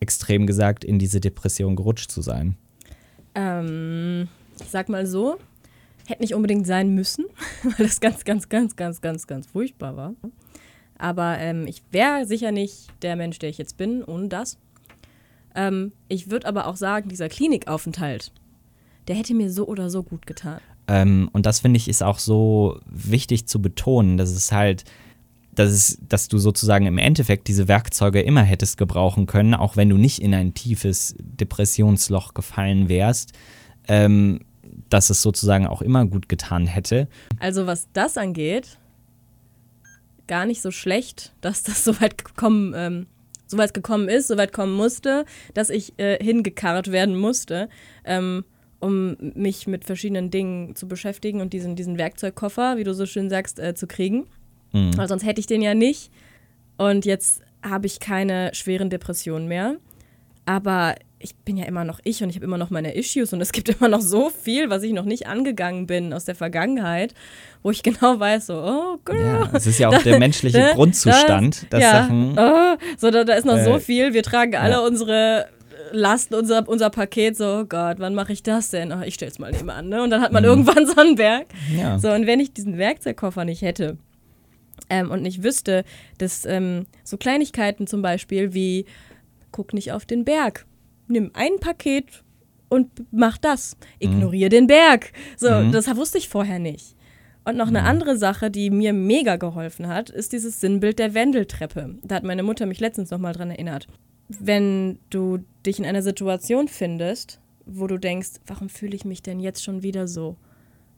[0.00, 2.56] extrem gesagt, in diese Depression gerutscht zu sein?
[3.34, 4.28] ähm,
[4.60, 5.38] ich sag mal so,
[6.06, 7.26] hätte nicht unbedingt sein müssen,
[7.62, 10.14] weil das ganz, ganz, ganz, ganz, ganz, ganz furchtbar war.
[11.02, 14.56] Aber ähm, ich wäre sicher nicht der Mensch, der ich jetzt bin, ohne das.
[15.52, 18.30] Ähm, ich würde aber auch sagen, dieser Klinikaufenthalt,
[19.08, 20.60] der hätte mir so oder so gut getan.
[20.86, 24.84] Ähm, und das finde ich ist auch so wichtig zu betonen, dass es halt,
[25.52, 29.88] dass, es, dass du sozusagen im Endeffekt diese Werkzeuge immer hättest gebrauchen können, auch wenn
[29.88, 33.32] du nicht in ein tiefes Depressionsloch gefallen wärst,
[33.88, 34.38] ähm,
[34.88, 37.08] dass es sozusagen auch immer gut getan hätte.
[37.40, 38.78] Also was das angeht,
[40.32, 43.06] gar nicht so schlecht, dass das so weit gekommen, ähm,
[43.46, 47.68] so weit gekommen ist, so weit kommen musste, dass ich äh, hingekarrt werden musste,
[48.06, 48.46] ähm,
[48.80, 53.28] um mich mit verschiedenen Dingen zu beschäftigen und diesen, diesen Werkzeugkoffer, wie du so schön
[53.28, 54.26] sagst, äh, zu kriegen.
[54.72, 54.96] Mhm.
[54.96, 56.10] Weil sonst hätte ich den ja nicht.
[56.78, 59.76] Und jetzt habe ich keine schweren Depressionen mehr.
[60.46, 63.40] Aber ich bin ja immer noch ich und ich habe immer noch meine Issues und
[63.40, 67.14] es gibt immer noch so viel, was ich noch nicht angegangen bin aus der Vergangenheit,
[67.62, 69.18] wo ich genau weiß, so, oh, girl.
[69.20, 72.38] Ja, es ist ja auch der menschliche Da- Grundzustand, dass ja, Sachen.
[72.38, 74.12] oh, so, da, da ist noch so Äh, viel.
[74.14, 74.80] Wir tragen alle ja.
[74.80, 75.48] unsere
[75.92, 78.92] Lasten, unser, unser Paket, so, oh Gott, wann mache ich das denn?
[78.92, 80.02] Oh, ich stell's mal nebenan, ne?
[80.02, 80.48] Und dann hat man Mhm.
[80.48, 81.46] irgendwann so einen Berg.
[81.76, 81.98] Ja.
[81.98, 83.98] So, und wenn ich diesen Werkzeugkoffer nicht hätte
[84.88, 85.84] ähm, und nicht wüsste,
[86.18, 88.86] dass ähm, so Kleinigkeiten zum Beispiel wie,
[89.50, 90.64] guck nicht auf den Berg,
[91.08, 92.22] nimm ein Paket
[92.68, 95.12] und mach das, ignoriere den Berg.
[95.36, 95.72] So, Mhm.
[95.72, 96.96] das wusste ich vorher nicht.
[97.44, 101.96] Und noch eine andere Sache, die mir mega geholfen hat, ist dieses Sinnbild der Wendeltreppe.
[102.04, 103.86] Da hat meine Mutter mich letztens noch mal dran erinnert.
[104.28, 109.40] wenn du dich in einer Situation findest, wo du denkst, warum fühle ich mich denn
[109.40, 110.36] jetzt schon wieder so?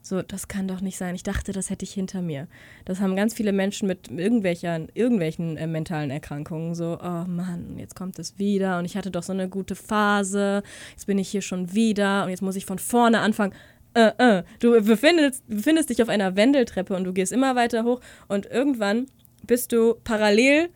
[0.06, 1.14] So, das kann doch nicht sein.
[1.14, 2.46] Ich dachte, das hätte ich hinter mir.
[2.84, 6.74] Das haben ganz viele Menschen mit irgendwelchen, irgendwelchen äh, mentalen Erkrankungen.
[6.74, 10.62] So, oh Mann, jetzt kommt es wieder und ich hatte doch so eine gute Phase.
[10.90, 13.54] Jetzt bin ich hier schon wieder und jetzt muss ich von vorne anfangen.
[13.94, 14.42] Äh, äh.
[14.60, 19.06] Du befindest, befindest dich auf einer Wendeltreppe und du gehst immer weiter hoch und irgendwann
[19.46, 20.68] bist du parallel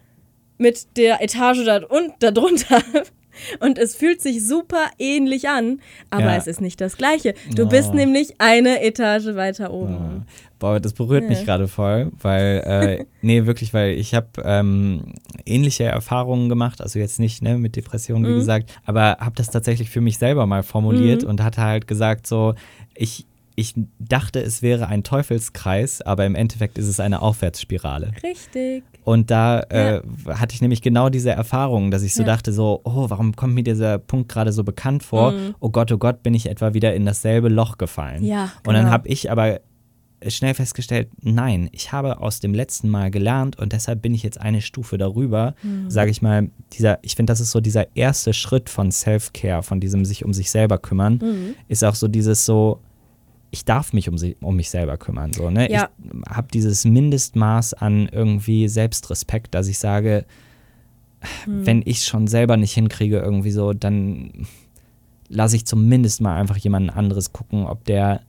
[0.56, 2.82] mit der Etage da und darunter
[3.60, 5.80] und es fühlt sich super ähnlich an,
[6.10, 6.36] aber ja.
[6.36, 7.34] es ist nicht das Gleiche.
[7.54, 7.68] Du oh.
[7.68, 9.96] bist nämlich eine Etage weiter oben.
[9.96, 10.22] Oh.
[10.58, 11.28] Boah, das berührt ja.
[11.28, 15.14] mich gerade voll, weil, äh, nee, wirklich, weil ich habe ähm,
[15.46, 18.38] ähnliche Erfahrungen gemacht, also jetzt nicht ne, mit Depressionen, wie mhm.
[18.38, 21.28] gesagt, aber habe das tatsächlich für mich selber mal formuliert mhm.
[21.28, 22.54] und hatte halt gesagt, so,
[22.94, 23.27] ich,
[23.58, 28.12] ich dachte, es wäre ein Teufelskreis, aber im Endeffekt ist es eine Aufwärtsspirale.
[28.22, 28.84] Richtig.
[29.02, 32.28] Und da äh, hatte ich nämlich genau diese Erfahrung, dass ich so ja.
[32.28, 35.32] dachte, so, oh, warum kommt mir dieser Punkt gerade so bekannt vor?
[35.32, 35.56] Mhm.
[35.58, 38.22] Oh Gott, oh Gott, bin ich etwa wieder in dasselbe Loch gefallen.
[38.22, 38.52] Ja, genau.
[38.68, 38.92] Und dann genau.
[38.92, 39.58] habe ich aber
[40.28, 44.40] schnell festgestellt, nein, ich habe aus dem letzten Mal gelernt und deshalb bin ich jetzt
[44.40, 45.90] eine Stufe darüber, mhm.
[45.90, 49.80] sage ich mal, dieser, ich finde, das ist so dieser erste Schritt von Self-Care, von
[49.80, 51.54] diesem sich um sich selber kümmern, mhm.
[51.66, 52.80] ist auch so dieses so,
[53.50, 55.32] ich darf mich um, sie, um mich selber kümmern.
[55.32, 55.70] So, ne?
[55.70, 55.88] Ja.
[55.98, 60.26] Ich habe dieses Mindestmaß an irgendwie Selbstrespekt, dass ich sage,
[61.44, 61.66] hm.
[61.66, 64.46] wenn ich es schon selber nicht hinkriege, irgendwie so, dann
[65.28, 68.22] lasse ich zumindest mal einfach jemanden anderes gucken, ob der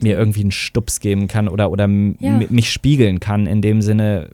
[0.00, 2.40] mir irgendwie einen Stups geben kann oder, oder ja.
[2.48, 3.46] mich spiegeln kann.
[3.46, 4.30] In dem Sinne,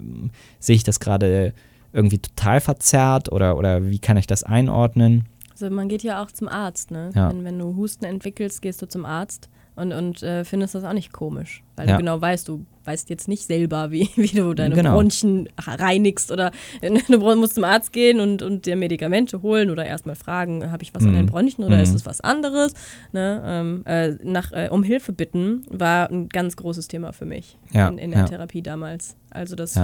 [0.61, 1.53] sehe ich das gerade
[1.93, 5.25] irgendwie total verzerrt oder, oder wie kann ich das einordnen?
[5.51, 7.11] Also man geht ja auch zum Arzt, ne?
[7.15, 7.31] Ja.
[7.31, 10.93] Wenn, wenn du Husten entwickelst, gehst du zum Arzt und, und äh, findest das auch
[10.93, 11.93] nicht komisch, weil ja.
[11.95, 14.95] du genau weißt, du weißt jetzt nicht selber, wie, wie du deine genau.
[14.95, 16.51] Bronchien reinigst oder
[17.09, 20.95] du musst zum Arzt gehen und, und dir Medikamente holen oder erstmal fragen, habe ich
[20.95, 21.11] was mhm.
[21.11, 21.83] an den Bronchien oder mhm.
[21.83, 22.75] ist es was anderes?
[23.13, 23.43] Ne?
[23.45, 27.89] Ähm, äh, nach, äh, um Hilfe bitten war ein ganz großes Thema für mich ja.
[27.89, 28.27] in, in, der ja.
[28.27, 29.17] Therapie damals.
[29.31, 29.79] Also das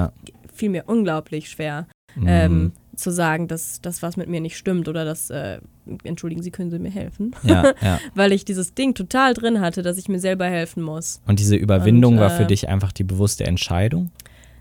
[0.53, 1.87] fiel mir unglaublich schwer.
[2.17, 2.27] Mhm.
[2.27, 5.61] Ähm, zu sagen, dass das was mit mir nicht stimmt oder dass, äh,
[6.05, 7.35] entschuldigen Sie, können Sie mir helfen?
[7.43, 7.99] Ja, ja.
[8.15, 11.21] Weil ich dieses Ding total drin hatte, dass ich mir selber helfen muss.
[11.27, 14.11] Und diese Überwindung Und, äh, war für äh, dich einfach die bewusste Entscheidung?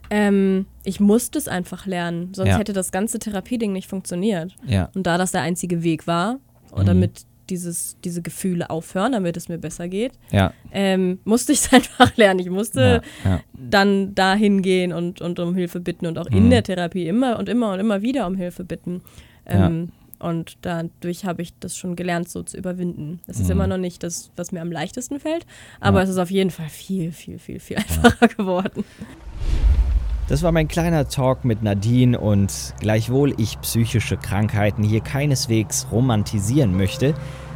[0.09, 2.57] Ähm, ich musste es einfach lernen, sonst ja.
[2.57, 4.55] hätte das ganze Therapieding nicht funktioniert.
[4.93, 6.39] Und da das der einzige Weg war,
[6.71, 7.01] oder mhm.
[7.01, 10.53] mit dieses, diese Gefühle aufhören, damit es mir besser geht, ja.
[10.71, 12.39] ähm, musste ich es einfach lernen.
[12.39, 13.41] Ich musste ja, ja.
[13.53, 16.37] dann dahin gehen und, und um Hilfe bitten und auch mhm.
[16.37, 19.01] in der Therapie immer und immer und immer wieder um Hilfe bitten.
[19.45, 23.19] Ähm, und dadurch habe ich das schon gelernt, so zu überwinden.
[23.25, 23.51] Das ist mhm.
[23.51, 25.45] immer noch nicht das, was mir am leichtesten fällt,
[25.79, 28.83] aber es ist auf jeden Fall viel, viel, viel, viel einfacher geworden.
[30.31, 36.77] Das war mein kleiner Talk mit Nadine und gleichwohl ich psychische Krankheiten hier keineswegs romantisieren
[36.77, 37.13] möchte,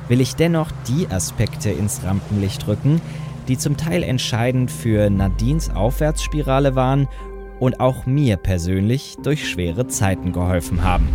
[0.09, 2.99] will ich dennoch die Aspekte ins Rampenlicht rücken,
[3.47, 7.07] die zum Teil entscheidend für Nadines Aufwärtsspirale waren
[7.61, 11.07] und auch mir persönlich durch schwere Zeiten geholfen haben.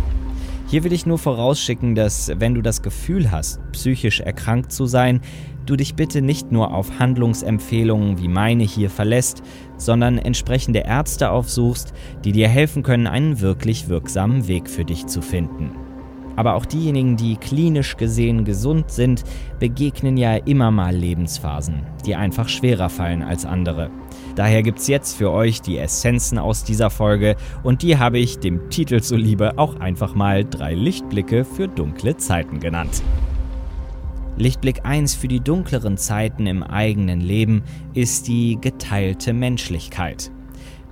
[0.71, 5.19] Hier will ich nur vorausschicken, dass wenn du das Gefühl hast, psychisch erkrankt zu sein,
[5.65, 9.43] du dich bitte nicht nur auf Handlungsempfehlungen wie meine hier verlässt,
[9.75, 11.91] sondern entsprechende Ärzte aufsuchst,
[12.23, 15.71] die dir helfen können, einen wirklich wirksamen Weg für dich zu finden.
[16.37, 19.25] Aber auch diejenigen, die klinisch gesehen gesund sind,
[19.59, 23.91] begegnen ja immer mal Lebensphasen, die einfach schwerer fallen als andere.
[24.41, 28.71] Daher gibt's jetzt für euch die Essenzen aus dieser Folge und die habe ich dem
[28.71, 33.03] Titel zuliebe auch einfach mal drei Lichtblicke für dunkle Zeiten genannt.
[34.37, 37.61] Lichtblick 1 für die dunkleren Zeiten im eigenen Leben
[37.93, 40.31] ist die geteilte Menschlichkeit.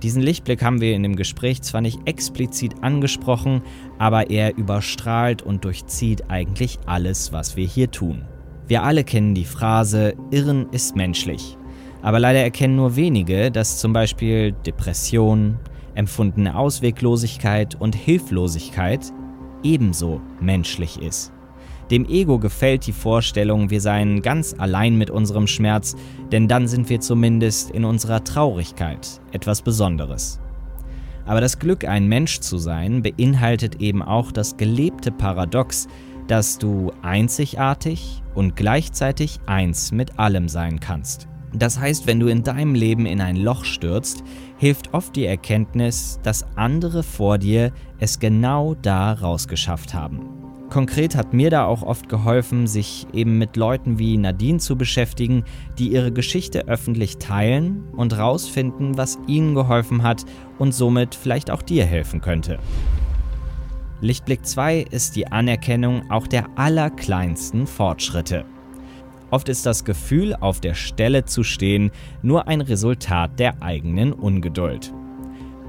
[0.04, 3.62] Diesen Lichtblick haben wir in dem Gespräch zwar nicht explizit angesprochen,
[3.98, 8.26] aber er überstrahlt und durchzieht eigentlich alles, was wir hier tun.
[8.68, 11.56] Wir alle kennen die Phrase Irren ist menschlich.
[12.02, 15.58] Aber leider erkennen nur wenige, dass zum Beispiel Depression,
[15.94, 19.12] empfundene Ausweglosigkeit und Hilflosigkeit
[19.62, 21.32] ebenso menschlich ist.
[21.90, 25.96] Dem Ego gefällt die Vorstellung, wir seien ganz allein mit unserem Schmerz,
[26.30, 30.40] denn dann sind wir zumindest in unserer Traurigkeit etwas Besonderes.
[31.26, 35.88] Aber das Glück, ein Mensch zu sein, beinhaltet eben auch das gelebte Paradox,
[36.28, 41.29] dass du einzigartig und gleichzeitig eins mit allem sein kannst.
[41.52, 44.22] Das heißt, wenn du in deinem Leben in ein Loch stürzt,
[44.56, 50.20] hilft oft die Erkenntnis, dass andere vor dir es genau da rausgeschafft haben.
[50.70, 55.44] Konkret hat mir da auch oft geholfen, sich eben mit Leuten wie Nadine zu beschäftigen,
[55.78, 60.24] die ihre Geschichte öffentlich teilen und rausfinden, was ihnen geholfen hat
[60.58, 62.60] und somit vielleicht auch dir helfen könnte.
[64.00, 68.44] Lichtblick 2 ist die Anerkennung auch der allerkleinsten Fortschritte.
[69.30, 71.90] Oft ist das Gefühl, auf der Stelle zu stehen,
[72.22, 74.92] nur ein Resultat der eigenen Ungeduld.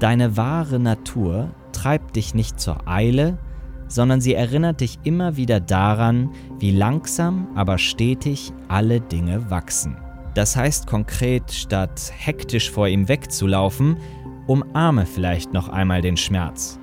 [0.00, 3.38] Deine wahre Natur treibt dich nicht zur Eile,
[3.86, 9.96] sondern sie erinnert dich immer wieder daran, wie langsam, aber stetig alle Dinge wachsen.
[10.34, 13.98] Das heißt konkret, statt hektisch vor ihm wegzulaufen,
[14.46, 16.80] umarme vielleicht noch einmal den Schmerz.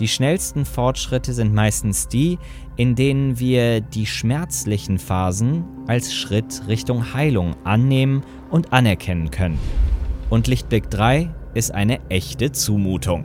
[0.00, 2.38] Die schnellsten Fortschritte sind meistens die,
[2.78, 9.58] in denen wir die schmerzlichen Phasen als Schritt Richtung Heilung annehmen und anerkennen können.
[10.30, 13.24] Und Lichtblick 3 ist eine echte Zumutung.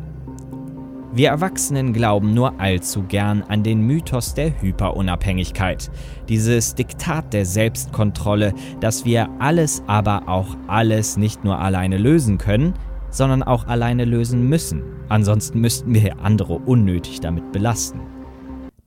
[1.14, 5.92] Wir Erwachsenen glauben nur allzu gern an den Mythos der Hyperunabhängigkeit,
[6.28, 12.74] dieses Diktat der Selbstkontrolle, dass wir alles, aber auch alles nicht nur alleine lösen können,
[13.12, 14.82] sondern auch alleine lösen müssen.
[15.10, 18.00] Ansonsten müssten wir andere unnötig damit belasten.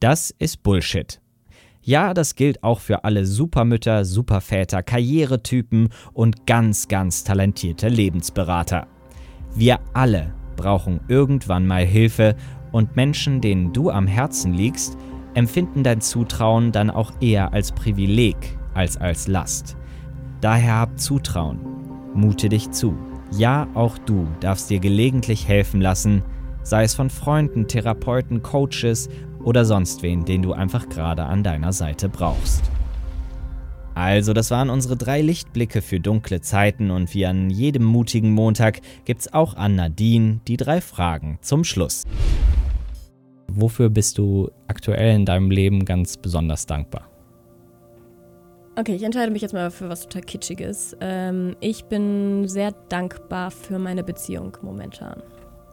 [0.00, 1.20] Das ist Bullshit.
[1.80, 8.88] Ja, das gilt auch für alle Supermütter, Superväter, Karrieretypen und ganz, ganz talentierte Lebensberater.
[9.54, 12.36] Wir alle brauchen irgendwann mal Hilfe
[12.72, 14.98] und Menschen, denen du am Herzen liegst,
[15.32, 18.36] empfinden dein Zutrauen dann auch eher als Privileg
[18.74, 19.76] als als Last.
[20.42, 21.58] Daher hab Zutrauen,
[22.12, 22.98] mute dich zu.
[23.30, 26.22] Ja, auch du darfst dir gelegentlich helfen lassen,
[26.62, 29.08] sei es von Freunden, Therapeuten, Coaches
[29.46, 32.64] oder sonst wen, den du einfach gerade an deiner Seite brauchst.
[33.94, 38.80] Also, das waren unsere drei Lichtblicke für dunkle Zeiten und wie an jedem mutigen Montag
[39.06, 42.02] gibt's auch an Nadine die drei Fragen zum Schluss.
[43.46, 47.08] Wofür bist du aktuell in deinem Leben ganz besonders dankbar?
[48.78, 50.94] Okay, ich entscheide mich jetzt mal für was total Kitschiges.
[51.00, 55.22] Ähm, ich bin sehr dankbar für meine Beziehung momentan.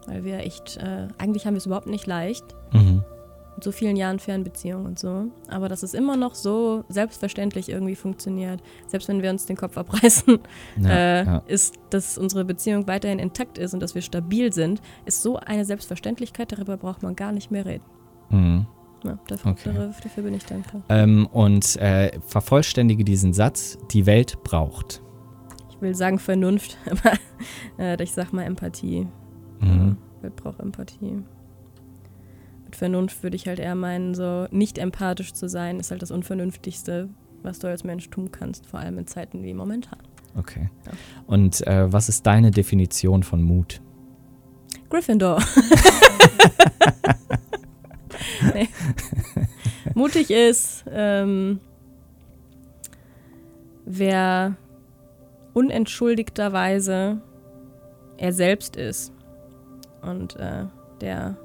[0.06, 2.44] Weil wir echt, äh, eigentlich haben wir es überhaupt nicht leicht.
[2.72, 3.04] Mhm.
[3.54, 5.26] Mit so vielen Jahren Fernbeziehung und so.
[5.48, 9.76] Aber dass es immer noch so selbstverständlich irgendwie funktioniert, selbst wenn wir uns den Kopf
[9.78, 10.38] abreißen,
[10.82, 11.42] Ja, äh, ja.
[11.46, 15.64] ist, dass unsere Beziehung weiterhin intakt ist und dass wir stabil sind, ist so eine
[15.64, 17.84] Selbstverständlichkeit, darüber braucht man gar nicht mehr reden.
[18.30, 18.66] Mhm.
[19.04, 19.72] Ja, dafür, Okay.
[20.02, 20.82] dafür, bin ich dankbar.
[20.88, 25.02] Ähm, und äh, vervollständige diesen Satz, die Welt braucht.
[25.70, 27.12] Ich will sagen Vernunft, aber
[27.78, 29.06] äh, ich sag mal Empathie.
[29.60, 29.96] Mhm.
[30.18, 31.22] Die Welt braucht Empathie.
[32.74, 36.10] Mit Vernunft würde ich halt eher meinen, so nicht empathisch zu sein, ist halt das
[36.10, 37.08] Unvernünftigste,
[37.44, 40.00] was du als Mensch tun kannst, vor allem in Zeiten wie momentan.
[40.36, 40.70] Okay.
[40.84, 40.92] Ja.
[41.28, 43.80] Und äh, was ist deine Definition von Mut?
[44.90, 45.40] Gryffindor.
[48.54, 48.68] nee.
[49.94, 51.60] Mutig ist, ähm,
[53.84, 54.56] wer
[55.52, 57.22] unentschuldigterweise
[58.16, 59.12] er selbst ist
[60.02, 60.64] und äh,
[61.00, 61.36] der,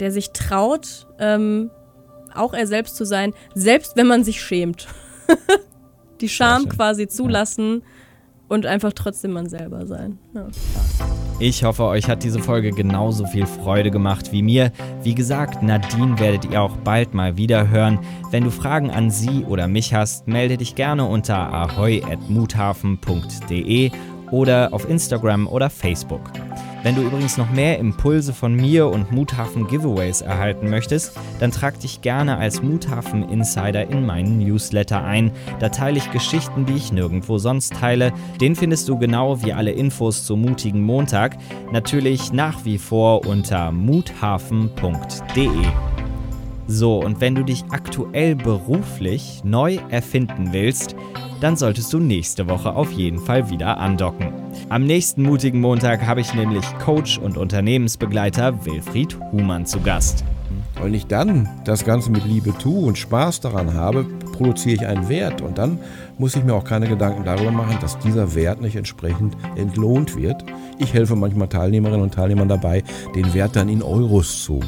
[0.00, 1.70] der sich traut, ähm,
[2.34, 4.88] auch er selbst zu sein, selbst wenn man sich schämt.
[6.20, 7.82] Die Scham quasi zulassen
[8.48, 10.18] und einfach trotzdem man selber sein.
[10.34, 10.48] Ja.
[11.38, 14.70] Ich hoffe, euch hat diese Folge genauso viel Freude gemacht wie mir.
[15.02, 17.98] Wie gesagt, Nadine werdet ihr auch bald mal wieder hören.
[18.30, 23.90] Wenn du Fragen an sie oder mich hast, melde dich gerne unter ahoi.muthafen.de
[24.30, 26.30] oder auf Instagram oder Facebook.
[26.82, 31.78] Wenn du übrigens noch mehr Impulse von mir und Muthafen Giveaways erhalten möchtest, dann trag
[31.78, 35.30] dich gerne als Muthafen Insider in meinen Newsletter ein.
[35.60, 38.12] Da teile ich Geschichten, die ich nirgendwo sonst teile.
[38.40, 41.36] Den findest du genau wie alle Infos zum mutigen Montag
[41.70, 44.72] natürlich nach wie vor unter muthafen.de.
[46.66, 50.94] So, und wenn du dich aktuell beruflich neu erfinden willst,
[51.40, 54.32] dann solltest du nächste Woche auf jeden Fall wieder andocken.
[54.68, 60.24] Am nächsten mutigen Montag habe ich nämlich Coach und Unternehmensbegleiter Wilfried Humann zu Gast.
[60.80, 65.08] Weil ich dann das Ganze mit Liebe tue und Spaß daran habe, produziere ich einen
[65.08, 65.40] Wert.
[65.40, 65.78] Und dann
[66.16, 70.44] muss ich mir auch keine Gedanken darüber machen, dass dieser Wert nicht entsprechend entlohnt wird.
[70.78, 72.84] Ich helfe manchmal Teilnehmerinnen und Teilnehmern dabei,
[73.14, 74.60] den Wert dann in Euros zu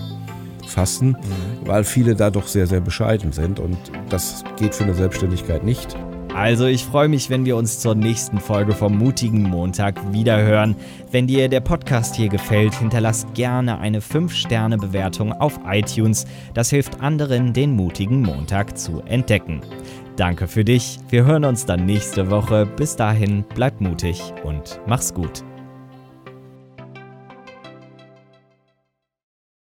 [0.74, 1.16] fassen,
[1.64, 3.60] weil viele da doch sehr, sehr bescheiden sind.
[3.60, 5.96] Und das geht für eine Selbstständigkeit nicht.
[6.34, 10.74] Also ich freue mich, wenn wir uns zur nächsten Folge vom mutigen Montag wiederhören.
[11.12, 16.26] Wenn dir der Podcast hier gefällt, hinterlass gerne eine 5-Sterne-Bewertung auf iTunes.
[16.52, 19.60] Das hilft anderen, den mutigen Montag zu entdecken.
[20.16, 20.98] Danke für dich.
[21.08, 22.66] Wir hören uns dann nächste Woche.
[22.66, 25.44] Bis dahin, bleib mutig und mach's gut.